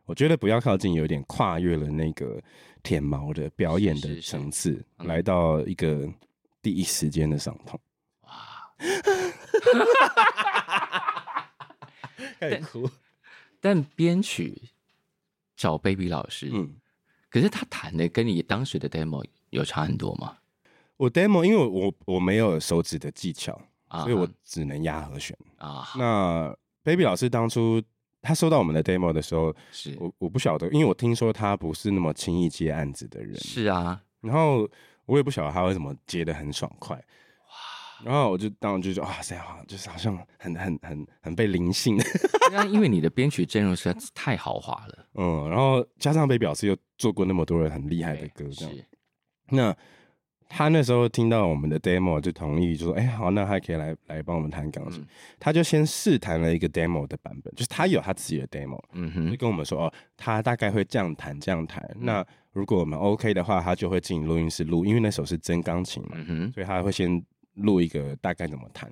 [0.08, 2.41] 我觉得不要靠近，有点跨越了那个
[2.82, 6.10] 舔毛的表演的层次，是是是来到一个
[6.62, 7.78] 第一时间的伤痛。
[8.22, 8.32] 哇！
[12.39, 12.89] 太哭。
[13.60, 14.70] 但编曲
[15.58, 16.78] 找 Baby 老师，嗯，
[17.30, 20.38] 可是他弹的跟你当时的 demo 有差很多吗？
[20.96, 25.86] 我 demo 因为我我没有手指的技巧，所以我只能压和弦啊。
[25.98, 27.84] 那 Baby 老师当初。
[28.27, 33.33] 他收到我们的 demo 的时候，是我我不晓得，因为我听说他不是那么轻易接案子的人。
[33.39, 34.69] 是啊，然后
[35.05, 36.97] 我也不晓得他为什么接的很爽快。
[36.97, 38.03] 哇！
[38.03, 41.97] 然后我就当时就觉得哇塞，好，就是好像很很很很被灵性。
[42.51, 45.05] 那因为你的编曲阵容实在是太豪华了。
[45.13, 48.75] 嗯，然后加上被表示又做过那么多人很厉害的歌，这样。
[49.49, 49.77] 那。
[50.49, 55.01] 他那时候听到我们的 demo 就同意，就说：“哎、欸，好，那他可以来来帮我们弹钢琴。
[55.01, 55.07] 嗯”
[55.39, 61.83] 他就先试弹了一个 demo 的版本，就是他有他自己的 demo，嗯哼，就跟我们说：“哦，他大概会这样弹，这样弹。
[61.95, 67.23] 嗯”那如果我们 OK 的话，他就会进录音室录，因为那首是真钢琴嘛，嗯哼，所以他会先
[67.55, 68.91] 录一个大概怎么弹。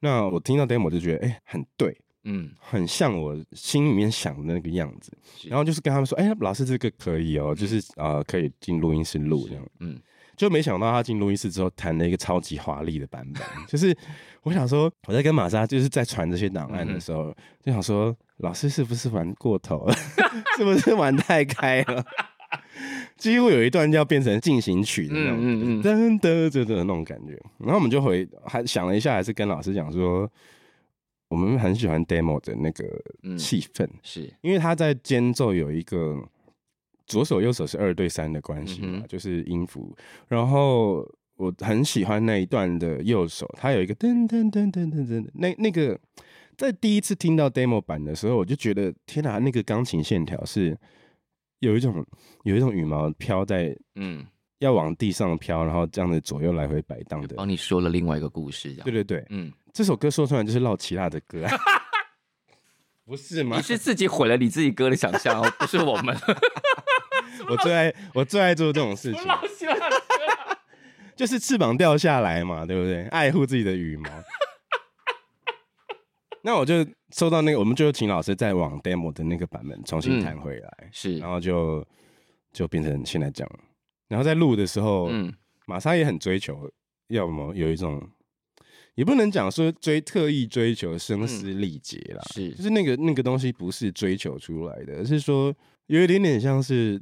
[0.00, 5.10] 那我听到 demo 就觉得，哎、欸，很对，嗯，很像我心里面想的那个样子。
[5.48, 9.98] 然后就是跟他们说：“哎、欸，老师，这个可以哦、喔，就是啊、呃，可以进录音室录这样。”嗯。
[10.36, 13.96] 就没想到他进录音室之后弹了一个超级华丽的版本，就是
[14.42, 19.94] 我想说我在跟玛莎就是在传这些档案的时候，就想说老师是不是玩过头了，
[20.56, 22.04] 是不是玩太开了？
[23.16, 27.40] 几乎有一段就要变成进行曲的那种，噔噔噔的那种感觉。
[27.58, 30.28] 然后我们就回还想了一下，还是跟老师讲说，
[31.28, 32.84] 我们很喜欢 demo 的那个
[33.36, 36.20] 气氛，是因为他在间奏有一个。
[37.12, 39.94] 左手右手是二对三的关系嘛，嗯、就是音符。
[40.28, 41.06] 然后
[41.36, 45.98] 我很喜欢那一段的右手，它有一个噔噔噔噔噔噔，那那个
[46.56, 50.76] 在第一次听到 demo 版的时候，我就觉得天哪，那个钢琴线条是
[51.60, 52.04] 有一种
[52.44, 54.24] 有一种羽毛飘在嗯。
[54.58, 57.34] 要往地上飘，然后这样子左右来回摆荡的。
[57.34, 61.44] 帮你说了另外一个故事，对对对，嗯，这首歌说出来就是绕其他的歌，
[63.04, 63.56] 不是吗？
[63.56, 66.16] 你是自己毁了你自己歌的想象哦，不是我们。
[67.48, 69.22] 我最爱我最爱做这种事情，
[71.14, 73.06] 就是翅膀掉下来嘛，对不对？
[73.08, 74.10] 爱护自己的羽毛。
[76.44, 81.86] 那我就收到那个，我们就请老师再往 demo 的那个版本重新弹回来，嗯、是，然后就
[82.52, 83.58] 就变成现在这样。
[84.08, 85.32] 然后在录的时候，嗯，
[85.66, 86.68] 玛莎也很追求，
[87.08, 88.10] 要么有一种，
[88.96, 95.54] 也不能讲说追特意追求声嘶力竭啦，是，就是那个那个东西不是追求出来的，而是说
[95.86, 97.00] 有一点点像是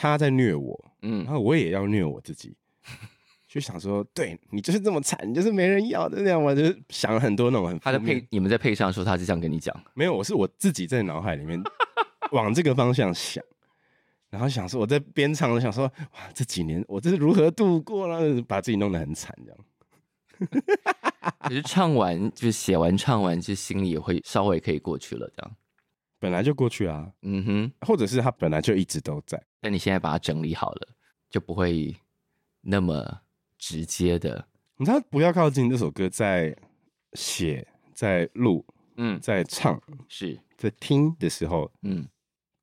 [0.00, 2.56] 他在虐我，嗯，然后我也要虐我自己，
[3.46, 7.78] 就想说，对你就是这么惨，你就是没人要的那样，我就想了很多那种很。
[7.80, 11.62] 他在配你们在配上的时候，他是这样跟你讲，没有，我是我自己在脑海里面
[12.32, 13.44] 往这个方向想。
[14.30, 18.40] 然后想说，我在边唱，我想说，哇，这几年我这是如何度过了？
[18.48, 19.58] 把自己弄得很惨，这样。
[21.40, 25.56] 可是唱完，就是写完唱完，就心里也会稍微可以过去了，这样。
[26.20, 30.88] 本来就过去啊，嗯哼，或者是他本来就一直都在，但你现在把它整理好了，
[31.28, 31.96] 就不会
[32.60, 33.22] 那么
[33.58, 34.46] 直接的。
[34.76, 36.56] 你知道，不要靠近这首歌，在
[37.14, 38.64] 写、在录、
[38.96, 40.38] 嗯，在唱，是。
[40.56, 42.06] 在听的时候，嗯。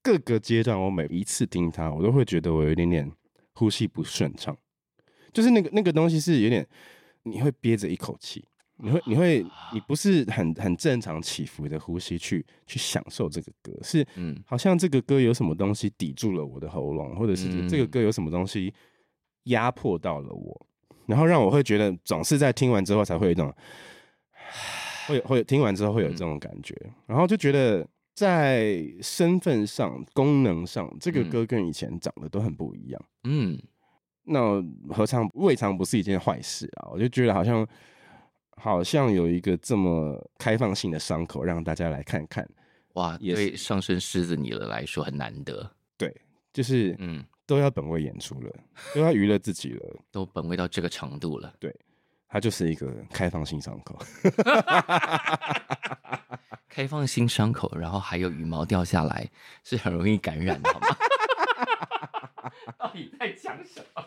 [0.03, 3.11] 各个阶段，我每一次听它，我都会觉得我有一点点
[3.55, 4.57] 呼吸不顺畅，
[5.33, 6.65] 就是那个那个东西是有点，
[7.23, 8.47] 你会憋着一口气，
[8.77, 18.73] 你会你会你不是很很正常起伏的呼吸去去享受这个歌，是嗯，好像这个歌有什么东西抵住了我的喉咙，或者是这个歌有什么东西
[19.43, 20.67] 压迫到了我，
[21.05, 23.53] 然后让我会觉得总是在听完之后才会有一种，
[25.07, 26.75] 会会听完之后会有这种感觉，
[27.05, 27.87] 然后就觉得。
[28.17, 32.99] 在身份上、功能上，这个歌跟以前长得都很不一样。
[33.25, 33.55] 嗯，
[34.23, 34.59] 那
[34.89, 36.89] 何尝未尝不是一件坏事啊？
[36.91, 37.63] 我就觉得好像
[38.57, 42.47] 好像有一个这么开放性的伤口，让大家来看看。
[42.93, 45.71] 哇，也对上升狮子你了来说很难得。
[45.95, 46.13] 对，
[46.51, 48.51] 就是嗯，都要本位演出了，
[48.93, 51.53] 都要娱乐自己了，都本位到这个程度了。
[51.59, 51.73] 对，
[52.27, 53.99] 它就是一个开放性伤口。
[56.67, 59.29] 开放性伤口，然后还有羽毛掉下来，
[59.63, 60.87] 是很容易感染的，好吗？
[62.77, 64.03] 到底在讲什么？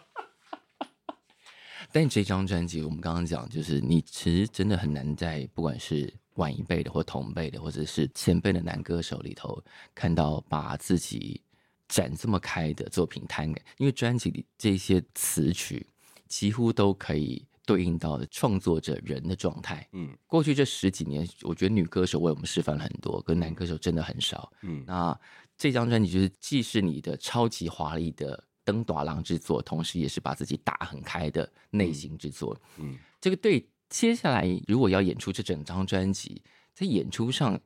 [1.92, 9.62] 但这张专辑，我们刚刚讲，就是你其实真的很难在不管是晚一辈的，或同辈的，或者是前辈的男歌手里头，
[9.94, 11.40] 看到把自己
[11.88, 15.86] 展这么开的作品摊给，因为专辑里这些词曲
[16.28, 17.46] 几乎都可以。
[17.66, 25.16] 对应到的创作者人的状态，嗯，过去这十几年，我觉得女歌手为我们示范了很多，跟男歌手真的很少，嗯，那
[25.56, 36.42] 这张专辑就是既是你的超级华丽的登大人之作，同时也是把自己打很开的内心之作，嗯，这个对接下来如果要演出这整张专辑，
[36.72, 37.58] 在演出上，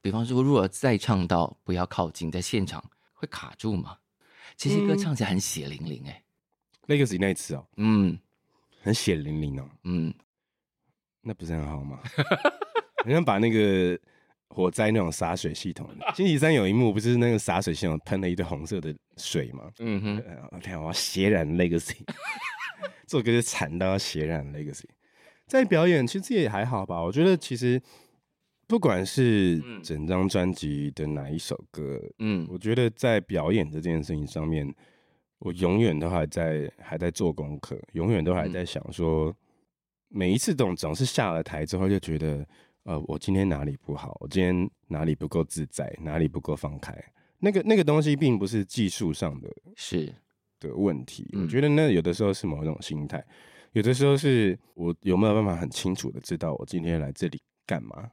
[0.00, 2.82] 比方说如果再唱到不要靠近，在现场
[3.12, 3.98] 会卡住吗？
[4.56, 6.22] 这些歌唱起来很血淋淋，哎
[6.86, 8.18] ，Legacy 那一次哦，嗯。
[8.82, 10.14] 很血淋淋哦，嗯，
[11.20, 12.00] 那不是很好吗？
[13.02, 13.98] 好像把那个
[14.48, 19.70] 火灾那种洒水系统，星期三有一幕不是那个洒水系统喷了一堆红色的水吗？
[19.78, 20.22] 嗯哼，
[20.52, 21.98] 我天，我要血染 Legacy，
[23.06, 24.84] 这首歌就惨到要血染 Legacy。
[25.46, 27.80] 在表演其实也还好吧，我觉得其实
[28.66, 34.74] 不管是整张专辑的哪一首歌，嗯，我觉得在表演这件事情上面。
[35.40, 39.36] 我永远都还在还在做功课，永远都还在想说，
[40.08, 42.42] 每一次总总是下了台之后就觉得，
[42.86, 46.96] 呃，我今天哪里不好，我今天哪里不够自在，哪里不够放开。
[47.40, 50.14] 那个那个东西并不是技术上的，是
[50.60, 51.28] 的问题。
[51.32, 53.22] 我觉得那有的时候是某种心态，
[53.72, 58.08] 有的时候是我有没有办法很清楚的知道我今天来这里干嘛。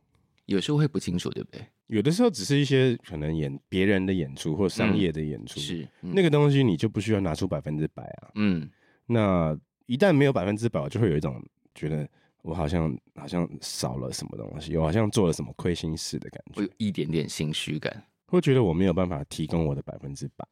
[0.48, 1.62] 有时候会不清楚，对不对？
[1.86, 8.32] 有的时候只是一些可能演别人的演出或商业的演出，嗯、是、嗯、那个东西你就不需要拿出百分之百啊。
[8.34, 8.68] 嗯，
[9.06, 9.56] 那
[9.86, 11.40] 一旦没有百分之百，我就会有一种
[11.76, 12.10] 觉得
[12.44, 20.48] 我好像好像少了什么东西，我好像做了什么亏心事的感觉，会有一点点心虚感，会觉得我没有办法提供我的百分之百。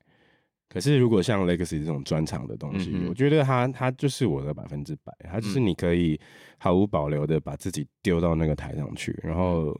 [0.67, 6.19] 可是如果像 Legacy 这种专场的东西，嗯、我觉得它它就是我的百分之百，它就是你可以
[6.57, 9.77] 毫无保留的把自己丢到那个台上去，然后。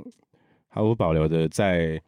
[0.74, 2.02] 毫无保留的在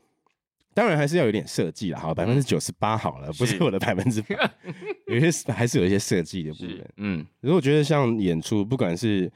[0.74, 4.50] 当然还是要有点设计啦，好，百分之九十八好了，不是我的百分之百，
[5.08, 6.90] 有些还是有一些设计的部分。
[6.96, 9.30] 嗯，如果觉得像演出，不管是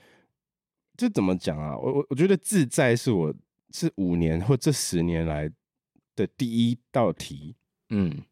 [0.98, 3.34] 这怎么讲啊，我我我觉得自在是我
[3.72, 5.50] 是五年或这十年来
[6.16, 7.56] 的第一道题。
[7.89, 8.24] 嗯，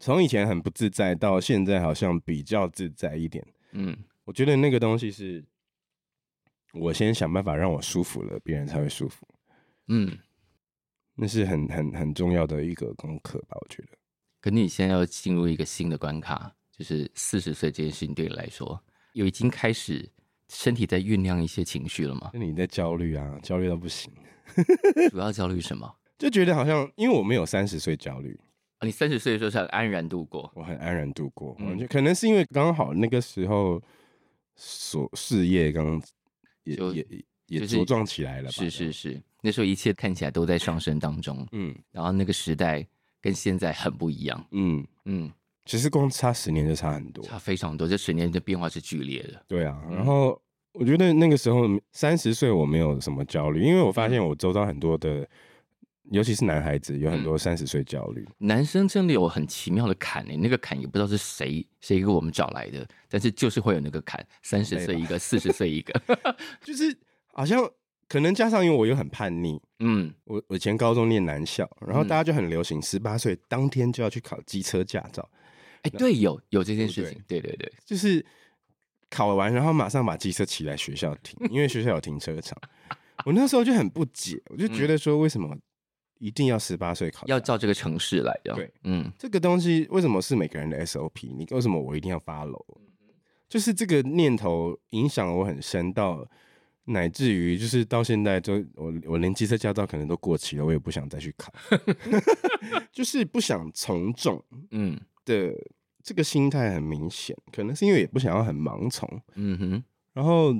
[0.00, 3.46] 从以前很不自在到现在好像比较自在一点。
[3.72, 5.44] 嗯，我觉得那个东西是
[6.72, 9.26] 我先想办法让我舒服了，别人才会舒服。
[9.86, 10.18] 嗯。
[11.20, 13.88] 那是很很很重要的一个功课吧，我觉得。
[14.40, 18.80] 可你现在要进入一个新的关卡，就是四十岁这件事情对你来说，
[19.14, 20.08] 有已经开始
[20.48, 22.30] 身体在酝酿一些情绪了吗？
[22.34, 24.12] 那你在焦虑啊，焦虑到不行。
[25.10, 25.94] 主要焦虑什么？
[26.18, 28.38] 就觉得好像，因为我没有三十岁焦虑。
[28.78, 31.54] 啊，你三十岁的时候是很安然度过，我很安然度过。
[31.58, 33.82] 嗯，就可能是因为刚好那个时候
[34.56, 36.00] 所事业刚
[36.64, 37.06] 也就也
[37.46, 39.22] 也茁壮起来了吧，是是是。
[39.42, 42.84] 那时候一切看起来都在上升当中，嗯，然后那个时代
[43.20, 45.32] 跟现在很不一样，嗯嗯，
[45.68, 49.44] 其实光差十年就差很多，差非常多，这十年的变化是剧烈的。
[49.46, 50.40] 对啊，然后
[50.72, 55.28] 我觉得那个时候三十岁我没有什么焦虑，因为我发现我周遭很多的，
[56.10, 58.26] 尤其是男孩子有很多三十岁焦虑。
[58.38, 66.00] 男生真的有很奇妙的坎诶，那个坎也不知道是谁谁给我们找来的，但是就是会有那个坎，三十岁一个，四十岁一个，
[66.64, 66.96] 就是
[67.34, 67.70] 好像。
[68.10, 75.28] 可能加上因为我又很叛逆，嗯，我我以前高中念男校，然后大家就很流行十八岁当天就要去考机车驾照，
[75.82, 78.24] 哎，对，有有这件事情，对对对，就是
[79.10, 82.58] 考完然后马上把机车骑来学校停，因为学校有停车场。
[83.24, 85.56] 我那时候就很不解，我就觉得说为什么
[86.18, 88.54] 一定要十八岁考，要照这个城市来的？
[88.54, 91.34] 对，嗯，这个东西为什么是每个人的 SOP？
[91.34, 92.64] 你为什么我一定要 follow？
[93.48, 96.28] 就是这个念头影响我很深到。
[96.90, 101.52] 乃至于就是到现在就我我连机车驾照可能都过期了，我也不想再去考，
[102.90, 104.98] 就是不想从众，嗯
[105.28, 105.54] 的
[106.02, 110.52] 这个心态很明显，可能是因为也不想要很盲从，嗯哼，然后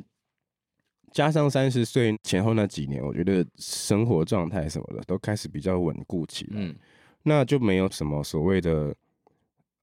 [1.10, 6.76] 加上三十岁前后那几年，我觉得生活状态什么的都开始比较稳固起来，嗯，
[7.22, 8.94] 那就没有什么所谓的。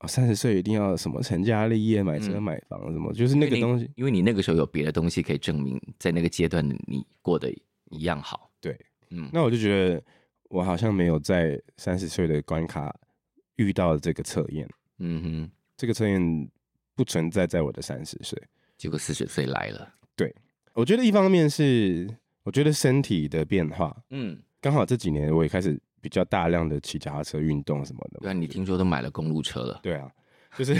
[0.07, 3.91] 三十岁一定要什么成家立业、买车买房什么，嗯、就是那个东西因。
[3.95, 7.49] 因为你那个时候有别的东西可以证明，在那个阶段你过得
[7.89, 8.51] 一样好。
[8.61, 8.77] 对，
[9.09, 10.03] 嗯，那我就觉得
[10.49, 12.95] 我好像没有在三十岁的关卡
[13.55, 14.67] 遇到了这个测验。
[14.99, 16.49] 嗯哼，这个测验
[16.95, 18.41] 不存在在我的三十岁，
[18.77, 19.93] 结果四十岁来了。
[20.15, 20.33] 对，
[20.73, 22.09] 我觉得一方面是
[22.43, 25.79] 我觉得身体的变化，嗯，刚好这几年我也开始。
[26.01, 29.79] 比较大量的骑脚踏车运动什么的，对啊，你听说都买了公路车了？
[29.81, 30.07] 对啊，
[30.55, 30.75] 就是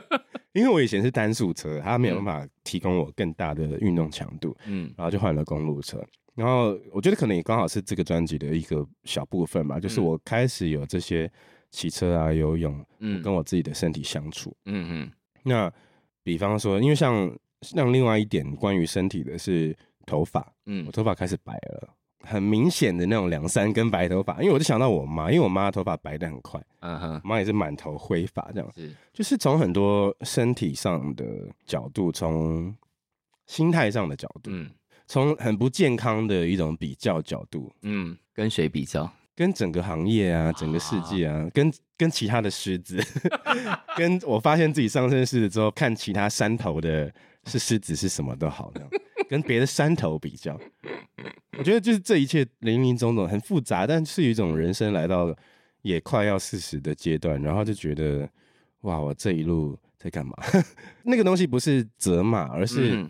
[0.52, 5.98] 因为我以前是单速车，它没有办法提供我更大的运动强度，嗯，然后就换了公路车。
[6.34, 11.32] 然后我觉得可能也刚好是这个专辑的一个小部分吧，就是我开始有这些
[11.76, 15.12] 骑车啊、游泳，嗯，跟我自己的身体相处，嗯嗯。
[15.42, 15.70] 那
[16.22, 21.92] 比方说，因为像像另外一点关于身体的是头发，嗯，我头发开始白了。
[22.22, 31.24] 很明显的那种两三根白头发，因为我就想到我妈，因为我妈头发白的很快，嗯哼，妈也是满头灰发这样，是，就是从很多身体上的
[31.66, 32.74] 角度，从
[33.46, 34.70] 心态上的角度，嗯，
[35.06, 39.08] 从很不健康的一种比较角度，嗯，跟谁比较？
[39.36, 42.98] 跟整个行业啊，整个世界啊，啊跟跟其他的狮子，
[43.96, 47.12] 跟我发现自己上身狮子之后，看其他山头的
[47.44, 48.88] 是狮子是什么都好这样，
[49.28, 50.58] 跟别的山头比较。
[51.58, 55.34] 我觉得就是这一切林林总总很复杂，但是有一种人生来到
[55.82, 58.28] 也快要四十的阶段，然后就觉得
[58.80, 60.34] 哇，我这一路在干嘛？
[61.04, 63.06] 那个东西不是责骂，而是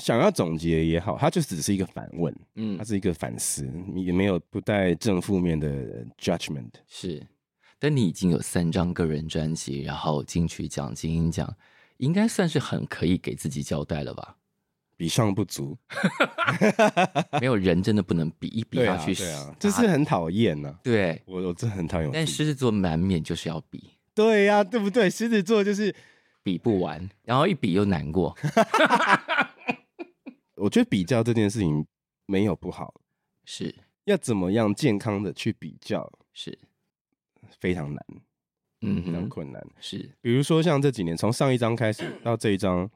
[0.00, 5.68] 想要总结也好，它就只是一个反问，嗯，它是一个反思，也没有不带正负面的
[6.18, 6.70] judgment。
[6.88, 7.24] 是，
[7.78, 11.54] 但你已经有三张个人专辑，然后金曲奖、金音奖，
[11.98, 14.36] 应该算是很可以给自己交代了吧？
[14.96, 15.78] 比上不足，
[17.40, 20.78] 没有人真的不能比一比下去，对啊，这是很讨厌呐。
[20.82, 22.10] 对，我我真的很讨厌。
[22.12, 25.08] 但狮子座难免就是要比，对呀，对不对？
[25.08, 25.94] 狮子座就是
[26.42, 28.36] 比不完，然后一比又难过。
[30.60, 31.86] 我觉得比较这件事情
[32.26, 32.94] 没有不好，
[33.44, 36.58] 是要怎么样健康的去比较，是
[37.58, 38.06] 非常难，
[38.82, 39.66] 嗯，非常困难。
[39.80, 42.90] 是，比如说像这几年，从上一张开始到这一张。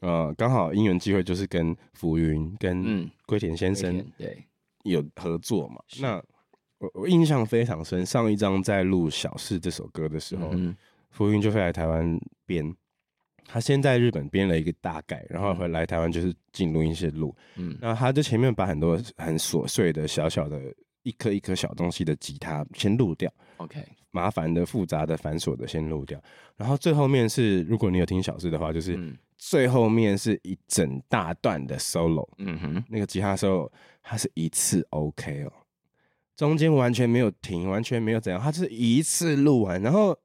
[0.00, 4.44] 呃，刚好因缘机会就是跟浮云、跟龟田先生对
[4.84, 5.82] 有合作嘛。
[6.00, 6.22] 那
[6.78, 10.76] 我我印象非常深，上一张在录《小事》这首歌的时候，嗯、
[11.10, 12.72] 浮云就会来台湾编。
[13.48, 17.34] 他先在日本编了一个大概，然后回来台湾就是进录音室录。
[17.56, 20.60] 嗯，那他就前面把很多很琐碎的小小的。
[21.04, 26.20] 一颗一颗小东西的吉他先录掉，OK，麻烦的、复杂的、繁琐的先录掉，
[26.54, 33.70] 然后最后面是，如果你有听小事的话，就是最后面是一整大段的 solo，嗯哼，那个吉他 solo
[34.02, 35.52] 它是一次 OK 哦，
[36.36, 40.18] 中间完全没有停，完全没有怎样，它是一次录完，然后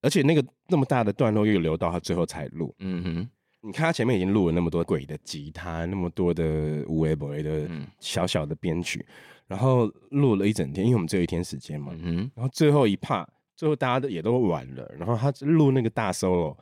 [0.00, 3.28] 而且那个那么大的段落又留到他最后才录，嗯哼。
[3.60, 9.14] 你看他前面已经录了那么多鬼的吉他，那么多的无为 boy 的小小的编曲，嗯、
[9.48, 11.92] 然后录了一整天，因为我们只有一天时间嘛。
[12.00, 16.56] 嗯、然后最后一 part，最后大家都也都完了，然后他录那个大 solo，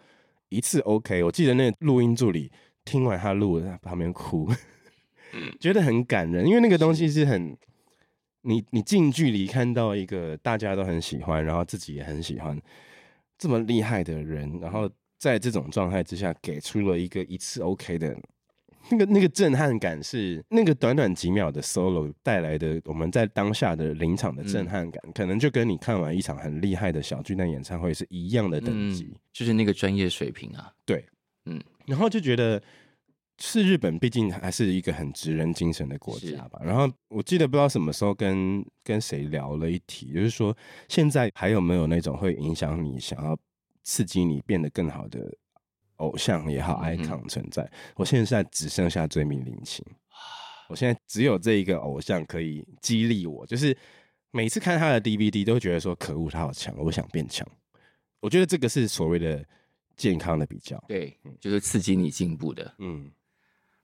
[0.48, 1.22] 一次 OK。
[1.22, 2.50] 我记得那个录音助理
[2.82, 4.50] 听完他录，在旁边哭，
[5.34, 7.54] 嗯、觉得很感人，因为那个东西是很
[8.40, 12.58] 你你近距离看到一个大家都很喜欢，然后自己也很喜欢
[13.38, 14.90] 这么厉害的人，然后。
[15.18, 18.14] 在这种状态之下，给出了一个一次 OK 的
[18.90, 22.78] 那个那个震撼感，是那个短短几秒的 solo 带来的。
[22.84, 30.70] 我们在当下的临场的震撼感，嗯、可能就跟你看完一场很厉害的小巨蛋演唱会是一样的等级，嗯、就是那个专业水平啊。
[30.84, 31.02] 对，
[31.46, 32.62] 嗯，然后就觉得
[33.38, 36.60] 是日本，毕竟还是一个很职人精神的国家吧。
[36.64, 40.56] 然后我记得不知道什么时候跟跟谁聊了一题，就是说
[40.88, 43.38] 现在还有没有那种会影响你想要。
[43.88, 45.32] 刺激你变得更好的
[45.98, 47.70] 偶像也好，icon 存在。
[47.94, 49.80] 我现在只剩下椎名林檎，
[50.68, 53.78] 我现在只有这一个偶像可以激励我，就是
[54.32, 57.46] 每次看他的 DVD 都觉得说可恶，他好强，我想变强。
[58.18, 59.46] 我觉得这个是所谓的
[59.96, 62.74] 健康的比较，对，就是刺激你进步的。
[62.78, 63.08] 嗯，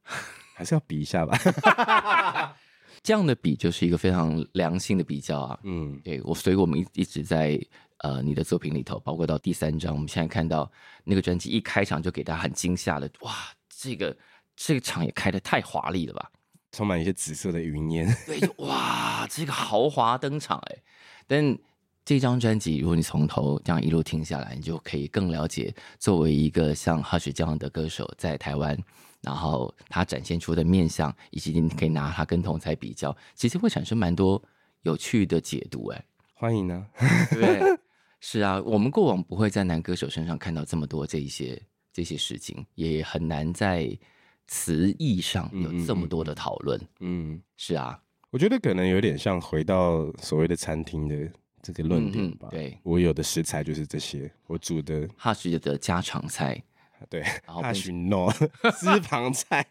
[0.54, 1.36] 还是要比一下吧。
[3.02, 5.58] 这样的比就是一个非常良性的比较啊。
[5.64, 7.60] 嗯，对我，所以我们一一直在。
[7.98, 10.68] 呃，你的作品里头，包括到第三张，我们现在看到
[11.04, 13.32] 那个专辑一开场就给大家很惊吓的，哇，
[13.68, 14.16] 这个
[14.56, 16.28] 这个场也开的太华丽了吧，
[16.72, 20.82] 充满一些紫色的云烟，对，哇，这个豪华登场哎，
[21.28, 21.56] 但
[22.04, 28.76] 这张专辑，如果你从头这样一路听下来，你就可以更了解，作为一个像 Hush 这样的歌手在台湾，
[29.22, 34.42] 然后他展现出的面相，以及你可以拿他跟同才比较，其实会产生蛮多
[34.82, 36.04] 有趣的解读哎，
[36.34, 36.86] 欢迎呢，
[37.30, 37.60] 对。
[38.24, 41.60] 是啊，我们过往不会在男歌手身上看到这么多这一些
[41.92, 43.98] 这些事情，也很难在
[44.46, 46.78] 词义上有这么多的讨论。
[47.00, 48.00] 嗯，嗯，是啊，
[48.30, 52.46] 我觉得可能有点像回到所谓的餐厅的这个论点吧。
[52.48, 56.62] 嗯、对，我有的食材就是这些，我煮的哈许的家常菜，
[57.08, 58.30] 对，哈许 no
[58.72, 59.66] 私房菜，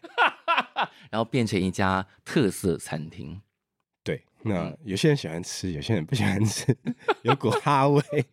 [1.10, 3.40] 然后变成一家特色餐厅。
[4.04, 6.76] 对那有些人喜欢吃，有些人不喜欢吃，
[7.22, 8.02] 有股哈味。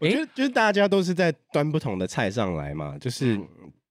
[0.00, 3.40] 我觉得就是大家都是在端不同的菜上来嘛，就是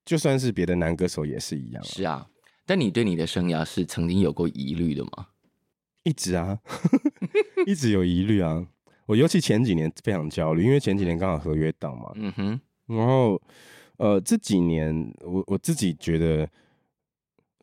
[0.06, 1.84] 就算是别的男歌手也是一样。
[1.84, 2.28] 是啊，
[2.66, 5.28] 但你对你的生涯是曾经有过疑虑的吗？
[6.04, 6.60] 一直啊，
[7.66, 8.68] 一直有疑虑啊。
[9.06, 12.12] 我尤其前几年非常焦虑，因为前几年刚好合约到嘛。
[12.16, 12.62] 嗯哼。
[12.88, 13.42] 然后
[13.98, 16.50] 呃，这几年我我自己觉得。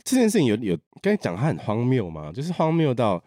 [0.02, 3.22] 这件事情有有刚才讲它很荒谬嘛，就是荒谬到，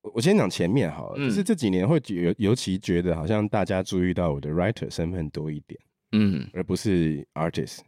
[0.00, 5.78] 我先讲前面好了，嗯、就是这几年会尤尤其觉得好像大家注意到我的 writer 身份多一点，
[6.12, 7.80] 嗯，而不是 artist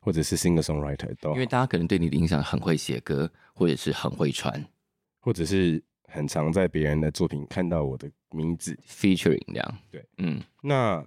[0.00, 4.62] 或者是 singer songwriter 都，因为大家可能对你的印象很会写歌，或者是很会传，
[5.20, 8.76] 或者是很常在别人的作品看到我的名字。
[8.84, 11.06] Featuring 这样，对，嗯，那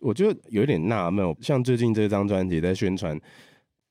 [0.00, 3.18] 我就有点纳闷，像最近这张专辑在宣传。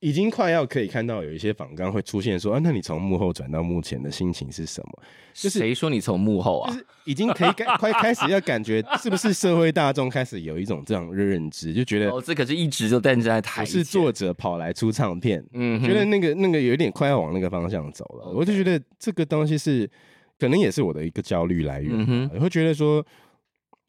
[0.00, 5.02] 已经快要可以看到有一些访纲会出现说啊，那你从幕后转到幕前的心情是什么？
[5.32, 6.70] 就是谁说你从幕后啊？
[6.70, 18.30] 就是已经可以感快开始要感觉是不是社会大众开始有一种这样的认知，就觉得哦，这可是一直就站在台，是作者跑来出唱片，嗯，觉得那个那个有点快要往那个方向走了。
[18.30, 19.90] 我就觉得这个东西是
[20.38, 23.04] 可能也是我的一个焦虑来源，嗯哼，我会觉得说。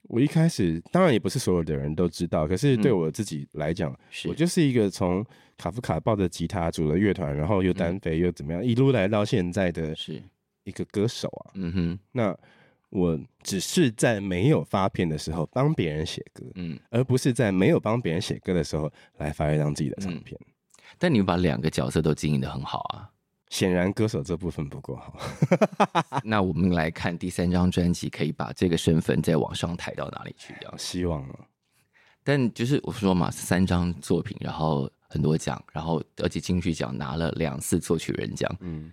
[0.08, 5.26] 我一开始当然也不是所有的人都知道，可是对我自己来讲，嗯、我就是一个从
[5.58, 10.22] 卡夫卡抱着吉他组了乐团，然后又单飞又怎么样，嗯、一路来到现在的是
[10.64, 11.52] 一个歌手啊。
[11.56, 12.38] 嗯哼，那
[12.90, 20.40] 我只是在没有发片的时候帮别人写歌，嗯，而不是在没有帮别人写歌的时候来发一张自己的唱片。
[20.46, 20.54] 嗯、
[20.98, 23.10] 但你们把两个角色都经营的很好啊。
[23.50, 25.18] 显然歌手这部分不够好，
[26.24, 30.54] 那我们来看第三张专辑，可以把这个身份再往上抬到哪里去？
[30.60, 31.40] 这样希望啊。
[32.24, 38.54] 但就是我说嘛，三张作品，然后很多奖，然后而且金曲奖拿了两次作曲人奖。
[38.60, 38.92] 嗯，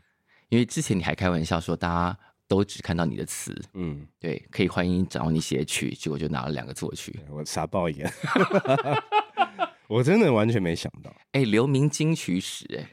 [0.50, 8.08] 因为之前你还开玩笑说，大家都只看到你的词，嗯，对，可以欢迎找你写曲，结果就拿了两个作曲，我傻爆眼，
[9.88, 11.10] 我真的完全没想到。
[11.32, 12.88] 哎、欸，留名金曲史、欸，哎。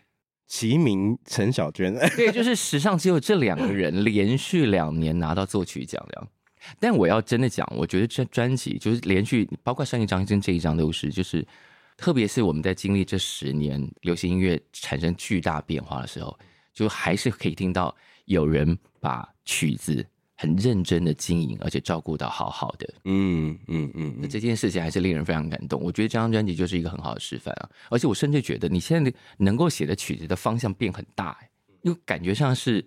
[0.52, 1.96] 齐名陈小娟。
[2.18, 6.28] 对，就是史上只有这两个人连续两年拿到作曲奖的。
[6.78, 11.48] 但我要真的讲，我觉得这专辑就是连续，包括上一张跟这一张都是，就是
[11.96, 16.38] 特别是我们在经历这十年流行音乐产生巨大变化的时候，
[16.74, 17.96] 就还是可以听到
[18.26, 20.06] 有人把曲子
[20.42, 22.94] 很认真的经营，而且照顾到好好的。
[23.06, 25.80] 嗯嗯嗯，那这件事情还是令人非常感动。
[25.82, 31.38] 我觉得这张专辑就是一个很好的示范啊，而且我甚至觉得你现在能够写的曲子的方向变很大，
[31.84, 32.84] 因为感觉上是。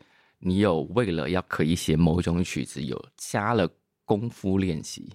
[0.47, 3.67] 你有为了要可以写某种曲子，有加了
[4.05, 5.11] 功夫练习，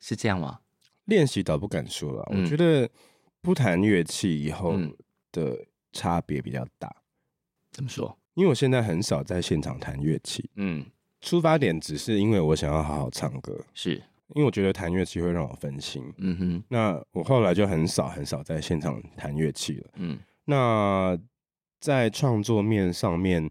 [0.00, 0.60] 是这样吗？
[1.04, 2.88] 练习倒不敢说了，嗯、我觉得
[3.42, 4.78] 不弹乐器以后
[5.30, 5.58] 的
[5.92, 6.90] 差别比较大。
[7.70, 8.16] 怎么说？
[8.32, 10.48] 因为我现在很少在现场弹乐器。
[10.54, 10.86] 嗯，
[11.22, 13.94] 出发点只是因为我想要好好唱歌，是
[14.34, 16.02] 因为我觉得弹乐器会让我分心。
[16.18, 19.90] 嗯哼，那我后来就很少很少在现场弹乐器了。
[19.94, 21.18] 嗯，那
[21.80, 23.48] 在创作面上面。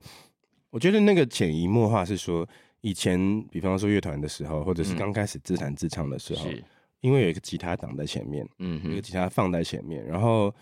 [0.70, 2.48] 我觉得那个潜移默化是说，
[2.80, 6.64] 以前比方说乐团的时候，或者是刚开始自弹自唱的时候，嗯、
[7.02, 10.56] 因为有一个吉他挡在前面，嗯哼，一个吉他放在前面，然后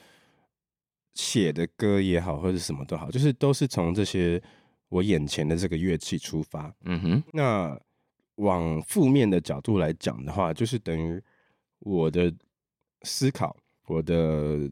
[1.14, 4.42] 写的歌也好，或者什么都好，就是都是从这些
[4.90, 7.24] 我眼前的这个乐器出发，嗯哼。
[7.32, 7.80] 那
[8.36, 11.22] 往负面的角度来讲的话，就是等于
[11.80, 12.34] 我的
[13.04, 13.56] 思考、
[13.88, 14.70] 我的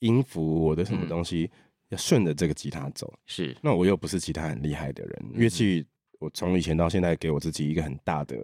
[0.00, 1.50] 音符、我的什么东西。
[1.52, 1.58] 嗯
[1.90, 3.52] 要顺着这个吉他走，是。
[3.60, 5.84] 那我又不是吉他很厉害的人，乐器
[6.20, 8.36] 我从以前到现在给我自己一个很大的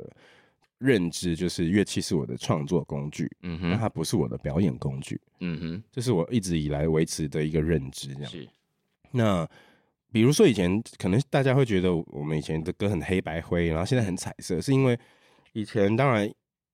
[0.79, 8.29] 认知，就是乐器是我的创作工具，嗯哼，那它不是我的表演工具，嗯哼，这是我一直以来维持的一个认知，这样。
[8.29, 8.49] 是。
[9.13, 9.49] 那
[10.17, 14.99] 比如说以前可能大家会觉得我们以前的歌很黑白灰，然后现在很彩色，是因为
[15.53, 16.27] 以前当然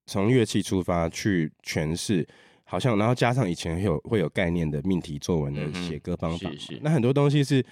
[0.07, 2.25] 从乐器出发去诠释。
[2.65, 7.63] 好像，然后加上以前会有会有概念的命题作文的写歌方法，嗯、是是，那很多东西是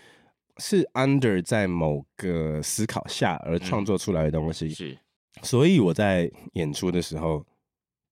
[0.59, 4.99] 是 under 在某个思考下而创作出来的东西，嗯、是，
[5.43, 7.47] 所以我在演出的时候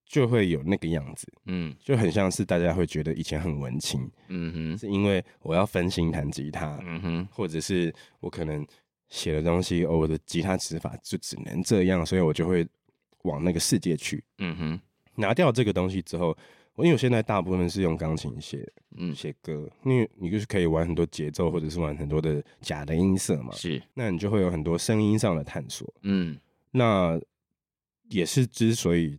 [0.08, 8.66] 就会有那个样子，嗯，就很像是大家会觉得以前很文青，嗯哼，是因为我要分心弹吉他，嗯哼，或者是我可能
[9.08, 12.66] 写的东西，哦，我的吉他指法就只能这样，所以我就会
[13.22, 14.80] 往那个世界去，嗯哼，
[15.16, 16.36] 拿掉这个东西之后。
[16.78, 18.64] 因为我现在大部分是用钢琴写，
[18.96, 26.38] 嗯，写歌，因为你就是可以玩很多节奏，或者是玩很多的假的音色嘛，是，那你就会有很多声音上的探索，嗯，
[26.70, 27.20] 那
[28.10, 29.18] 也是之所以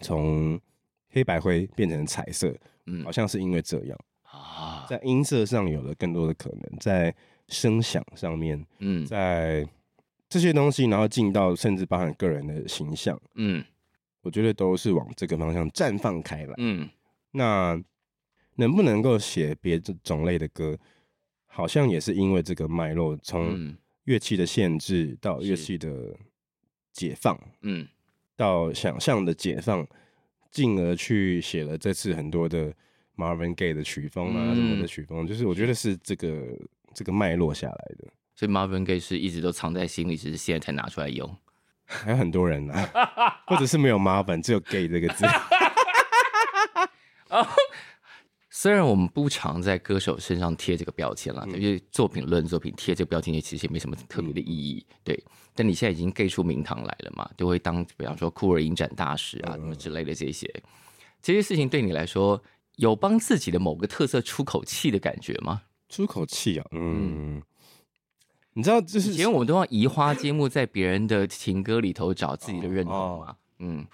[0.00, 0.60] 从
[1.10, 2.54] 黑白灰变成彩色，
[2.86, 7.14] 嗯，好像是因为这样啊，在音色上有了更多的可能，在
[7.48, 9.66] 声响上面，嗯，在
[10.28, 13.64] 这些东西，然后进到甚至包含个人的形象，嗯。
[14.22, 16.54] 我觉得都是往这个方向绽放开来。
[16.56, 16.88] 嗯，
[17.30, 17.80] 那
[18.56, 20.76] 能不能够写别的种类的歌，
[21.46, 26.12] 好像也是因为这个脉络，从乐器的限制到乐器的
[26.92, 27.86] 解放，嗯，
[28.36, 29.86] 到想象的解放，
[30.50, 32.72] 进而去写了这次很多的
[33.16, 36.46] Marvin Gaye 的曲风啊，什么的曲风，就是我觉得是这个
[36.94, 38.06] 这个脉络下来的。
[38.34, 41.36] 所以 Marvin Gaye 是一直都藏在心里，只是现在才拿出来用。
[41.88, 45.24] 还有很多人呢、啊，或者是没有 Marvin，只有 Gay 这个字。
[47.30, 47.46] 哦，
[48.58, 54.82] 虽然我们不常在歌手身上贴这个标签了，因为作品论作品贴这个标签也，其实也没什么特别的意义。
[55.04, 55.22] 对，
[55.54, 60.50] 但你现在已经 Gay 出名堂来了嘛，就会当比方说酷儿影展大使啊什么之类的这些，
[61.20, 62.42] 这些事情对你来说
[62.76, 65.60] 有帮自己的某个特色出口气的感觉吗？
[65.90, 67.42] 出口气啊，嗯。
[68.54, 73.32] 你知道，就是以前我们都要移花接木，在别人的情歌里头找自己的认同嘛。
[73.32, 73.86] 哦、嗯，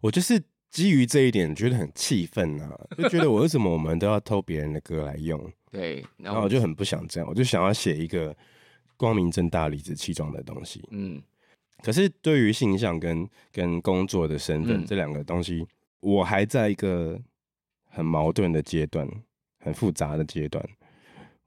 [0.00, 0.42] 我就是
[0.72, 5.38] 基于这一点觉得很气愤啊， 就觉得我为什么我们都要偷别人的歌来用？
[5.70, 8.34] 对，然后我就很不想这样，我就想要写一个
[8.96, 10.82] 光明正大、理直气壮的东西。
[10.90, 11.22] 嗯，
[11.82, 15.66] 可是对于形象跟跟工作的身份、嗯、这两个东西，
[16.00, 17.20] 我还在一个
[17.90, 19.06] 很矛盾的阶段，
[19.60, 20.66] 很复杂的阶段。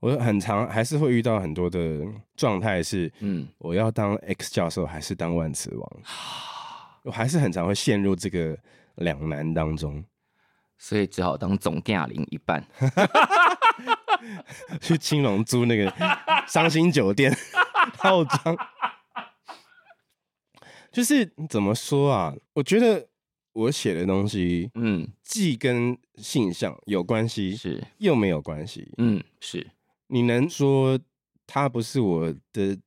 [0.01, 2.05] 我很常还是会遇到很多的
[2.35, 6.01] 状态是，嗯，我要当 X 教授还是当万磁王？
[7.01, 8.55] 我还是很常会陷入这个
[8.95, 10.03] 两难当中，
[10.77, 12.65] 所以只好当总驾龄一半，
[14.81, 15.93] 去青龙租那个
[16.47, 17.35] 伤心酒店
[17.97, 18.57] 套装。
[20.91, 22.33] 就是怎么说啊？
[22.53, 23.07] 我觉得
[23.51, 29.67] 我写的东西，嗯，既跟性向有关系，是又没有关系，嗯，是。
[30.07, 30.97] 你能说
[31.45, 32.77] 它不是我的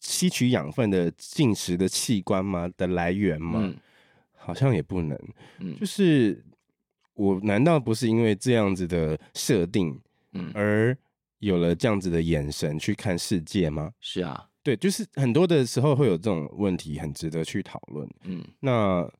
[0.00, 2.70] 吸取养分的进食的器官吗？
[2.76, 3.60] 的来源吗？
[3.62, 3.76] 嗯、
[4.46, 5.18] 好像也不能。
[5.58, 6.40] 嗯、就是
[7.14, 10.00] 我难道不是因为这样子的设定，
[10.54, 10.96] 而
[11.40, 13.92] 有了这样子的眼神去看世界吗？
[14.00, 18.08] 是啊，对，就是很多的时候会有这种问题，很值得去讨论。
[18.22, 19.10] 嗯，那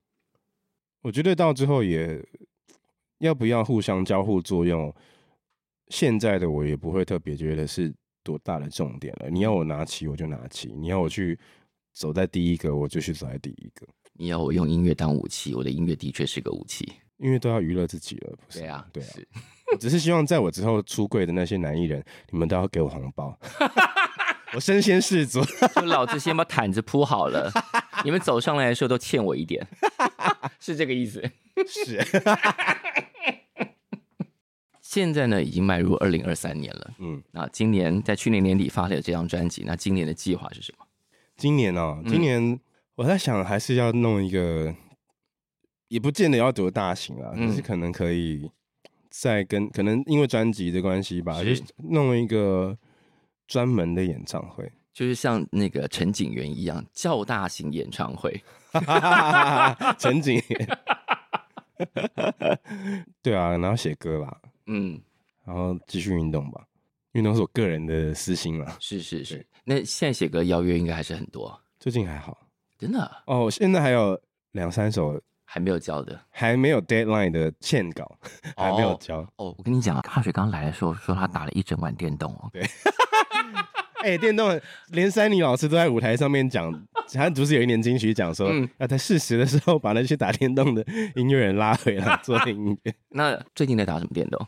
[1.03, 2.25] 我觉得到最后也
[3.19, 4.95] 要不要互相交互作用，
[5.89, 9.29] 现在的我也不会特别觉得是多大的重点了。
[9.29, 11.39] 你要我拿起我就拿起，你要我去
[11.93, 13.87] 走在第一个我就去走在第一个。
[14.19, 16.93] 你要我用音乐当武器，我的音乐的确是个武器。
[17.19, 18.59] 因为都要娱乐自己了，不是？
[18.61, 19.07] 对啊，对啊。
[19.17, 19.29] 是
[19.81, 23.37] 只是希望在我之后出柜的那些男艺人，你们都要给我红包。
[24.55, 25.43] 我身先士卒，
[25.75, 27.51] 就老子先把毯子铺好了，
[28.05, 29.67] 你们走上来的时候都欠我一点，
[30.61, 31.21] 是这个意思。
[31.67, 32.07] 是。
[34.81, 36.95] 现在呢，已经迈入二零二三年了。
[36.99, 40.87] 嗯，那今年在去年年底发了这张专辑，那今年的计划是什么？
[41.37, 42.59] 今年哦，今年
[42.97, 44.75] 我在想，还是要弄一个。
[45.89, 48.51] 也不见得要多大型啊，嗯、就是可能可以
[49.09, 52.77] 再跟可能因为专辑的关系吧，就弄一个
[53.47, 58.43] 专门的演唱会，就是像那个陈景元一样较大型演唱会。
[59.97, 60.79] 陈景元，
[63.23, 65.01] 对啊，然后写歌吧，嗯，
[65.45, 66.67] 然后继续运动吧，
[67.13, 68.77] 运动是我个人的私心嘛。
[68.81, 72.37] 是是是，那现在写歌邀约应该还是很多，最近还好，
[72.79, 74.21] 真的哦，现在还有
[74.53, 75.21] 两三首。
[75.49, 78.19] 还没有交的，还没有 deadline 的欠稿，
[78.57, 79.21] 还没有交。
[79.37, 82.51] 哦，我跟你讲啊，哈水刚来的时候说他打了一整晚电动哦。
[82.53, 82.63] 对，
[84.03, 86.73] 哎、欸，电动连珊妮老师都在舞台上面讲，
[87.15, 92.93] 他不是有一年金曲讲说，嗯、要在适时的时候把那些打电动的音乐人拉回来做 音乐。
[93.11, 94.45] 那最近在打什么电动？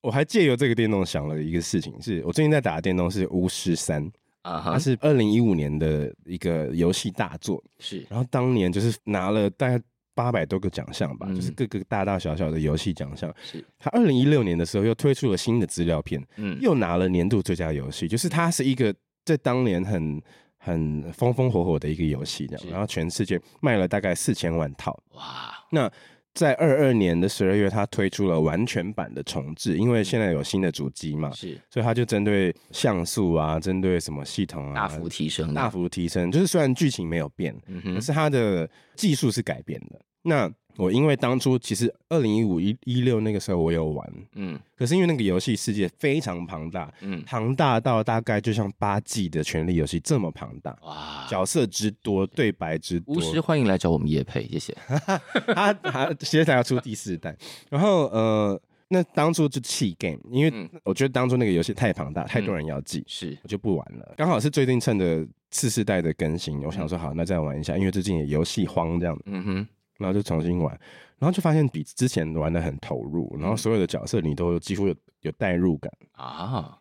[0.00, 4.10] 我还借由这个电动想了一个事情，是我最近在打的电动是巫师三。
[4.42, 4.72] 啊，uh.
[4.72, 8.06] 它是二零一五年的一个游戏大作，是。
[8.10, 9.82] 然后当年就是拿了大概
[10.14, 13.34] 八百多个奖项吧，嗯、就是各个大大小小的游戏奖项。
[13.42, 13.64] 是。
[13.78, 20.20] 它二零一六年的时候又推出了新的资料片，嗯，又拿了年度最佳游戏，就是它是一个在当年很
[20.58, 22.66] 很风风火火的一个游戏，这样。
[22.70, 25.90] 然后全世界卖了大概四千万套，哇，那。
[26.34, 40.00] 在二二年的十二月，它推出了完全版的重置，因为现在有新的主机嘛，是，所以它就针对像素啊，针对什么系统啊，大幅提升，大幅提升，就是虽然剧情没有变，嗯哼，可是它的技术是改变的。
[40.22, 53.16] 那我因为当初其实二零一五一一六那个时候我有玩，嗯，可是因为那个游戏世界非常庞大，嗯，庞大到大概就像八 G 的权力游戏这么庞大，哇，角色之多，对白之多。
[53.16, 54.76] 巫师欢迎来找我们叶配，谢谢。
[55.54, 57.36] 他他现在要出第四代，
[57.68, 63.36] 然后呃，那当初就弃 game，因为我觉得当初那个游戏太庞大，太多人要记，是。
[63.42, 64.14] 我就不玩了。
[64.16, 69.68] 刚好是最近趁着次世代的更新，我想说好，那再玩一下，因为最近也游戏荒这样，嗯哼。
[70.02, 70.78] 然后就重新玩，
[71.18, 75.90] 然后就发现比之前玩的很投入，然后所有的角色你都几乎有有代入感。
[76.12, 76.78] 啊，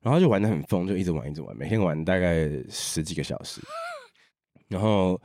[0.00, 3.60] 然后就玩的很疯，就一直玩一直玩，每天玩大概十几个小时。
[4.68, 5.20] 然后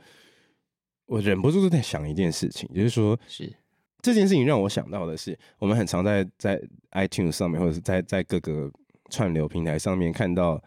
[1.06, 3.54] 我忍不住就在想一件事情，就是说，是。
[4.02, 8.70] 这件事情让我想到的是，我们很常在在 iTunes 上面，或者是在在各个
[9.10, 10.62] 串流平台上面看到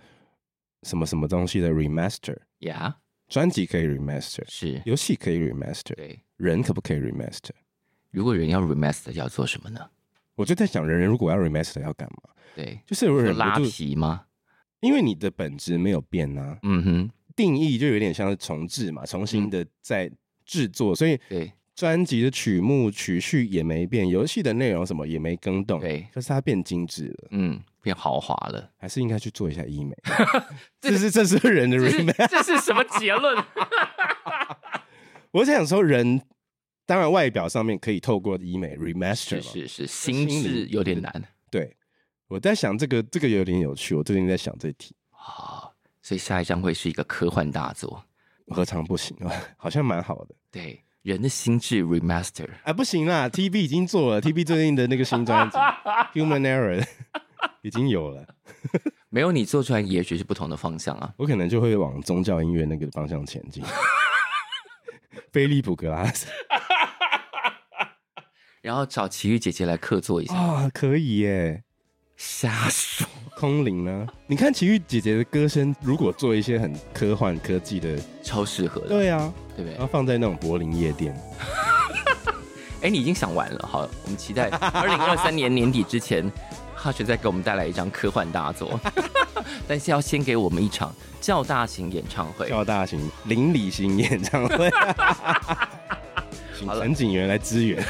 [0.84, 2.98] 什么什么东西的 remaster，呀，
[3.30, 6.20] 专辑可以 remaster，是游戏可以 remaster，对。
[6.38, 7.52] 人可不可以 remaster？
[8.12, 9.90] 如果人要 remaster，要做什么呢？
[10.36, 12.32] 我就在想，人人如果要 remaster 要干嘛？
[12.56, 14.26] 对，就是有人拉皮吗？
[14.80, 16.58] 因为你的本质没有变啊。
[16.64, 20.10] 嗯哼，定义就有点像是重置嘛，重新的在
[20.46, 29.96] 制作，嗯、所以对专辑的曲目曲序也没变，游戏的内容什么也没更动，对，可是它变精致了，嗯，变豪华了，还是应该去做一下医美？
[30.82, 33.44] 这是这是人的 remaster，这是什么结论？
[35.32, 36.22] 我想说，人
[36.86, 41.24] 当然外表上面可以透过医美 remaster，是是是，心智有点难。
[41.52, 41.76] 对，
[42.28, 45.70] 我在想这个这个有点有趣，我最近在想这题啊，
[46.02, 48.04] 所以下一张会是一个科幻大作，
[48.48, 49.32] 何尝不行啊？
[49.56, 50.36] 好像蛮好的。
[50.52, 55.58] 对，人的心智 remaster，啊，不行啦，TB 已经做了，TB 最近的那个新专辑
[56.20, 56.84] Human Error
[57.62, 58.26] 已经有了，
[59.10, 61.14] 没有你做出来，也许是不同的方向啊。
[61.18, 63.64] 我可能就会往宗教音乐那个方向前进。
[65.32, 66.28] 菲利普格拉斯，
[68.62, 71.64] 然后找奇遇姐姐来客座一下啊，可以耶！
[72.18, 74.08] 瞎说，空灵呢？
[74.28, 78.88] 你看奇遇姐姐的歌声，如果做一些很科幻科技的，超适合的。
[78.88, 79.74] 对啊，对不对？
[79.74, 81.16] 然后放在那种柏林夜店。
[82.82, 86.30] 哎，你已经想完了，好，我们期待二零二三年年底之前，
[86.82, 88.80] 哈雪再给我们带来一张科幻大作。
[89.68, 94.72] 但是要先给我们一场较大型演唱会，较大型邻里型演唱会，
[96.58, 97.84] 请陈景元来支援。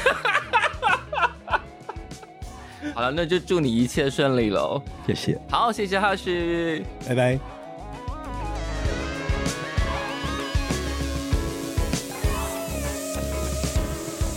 [2.94, 4.82] 好好了，那就祝你一切顺利喽。
[5.06, 5.40] 谢谢。
[5.50, 7.59] 好，谢谢哈雪，拜拜。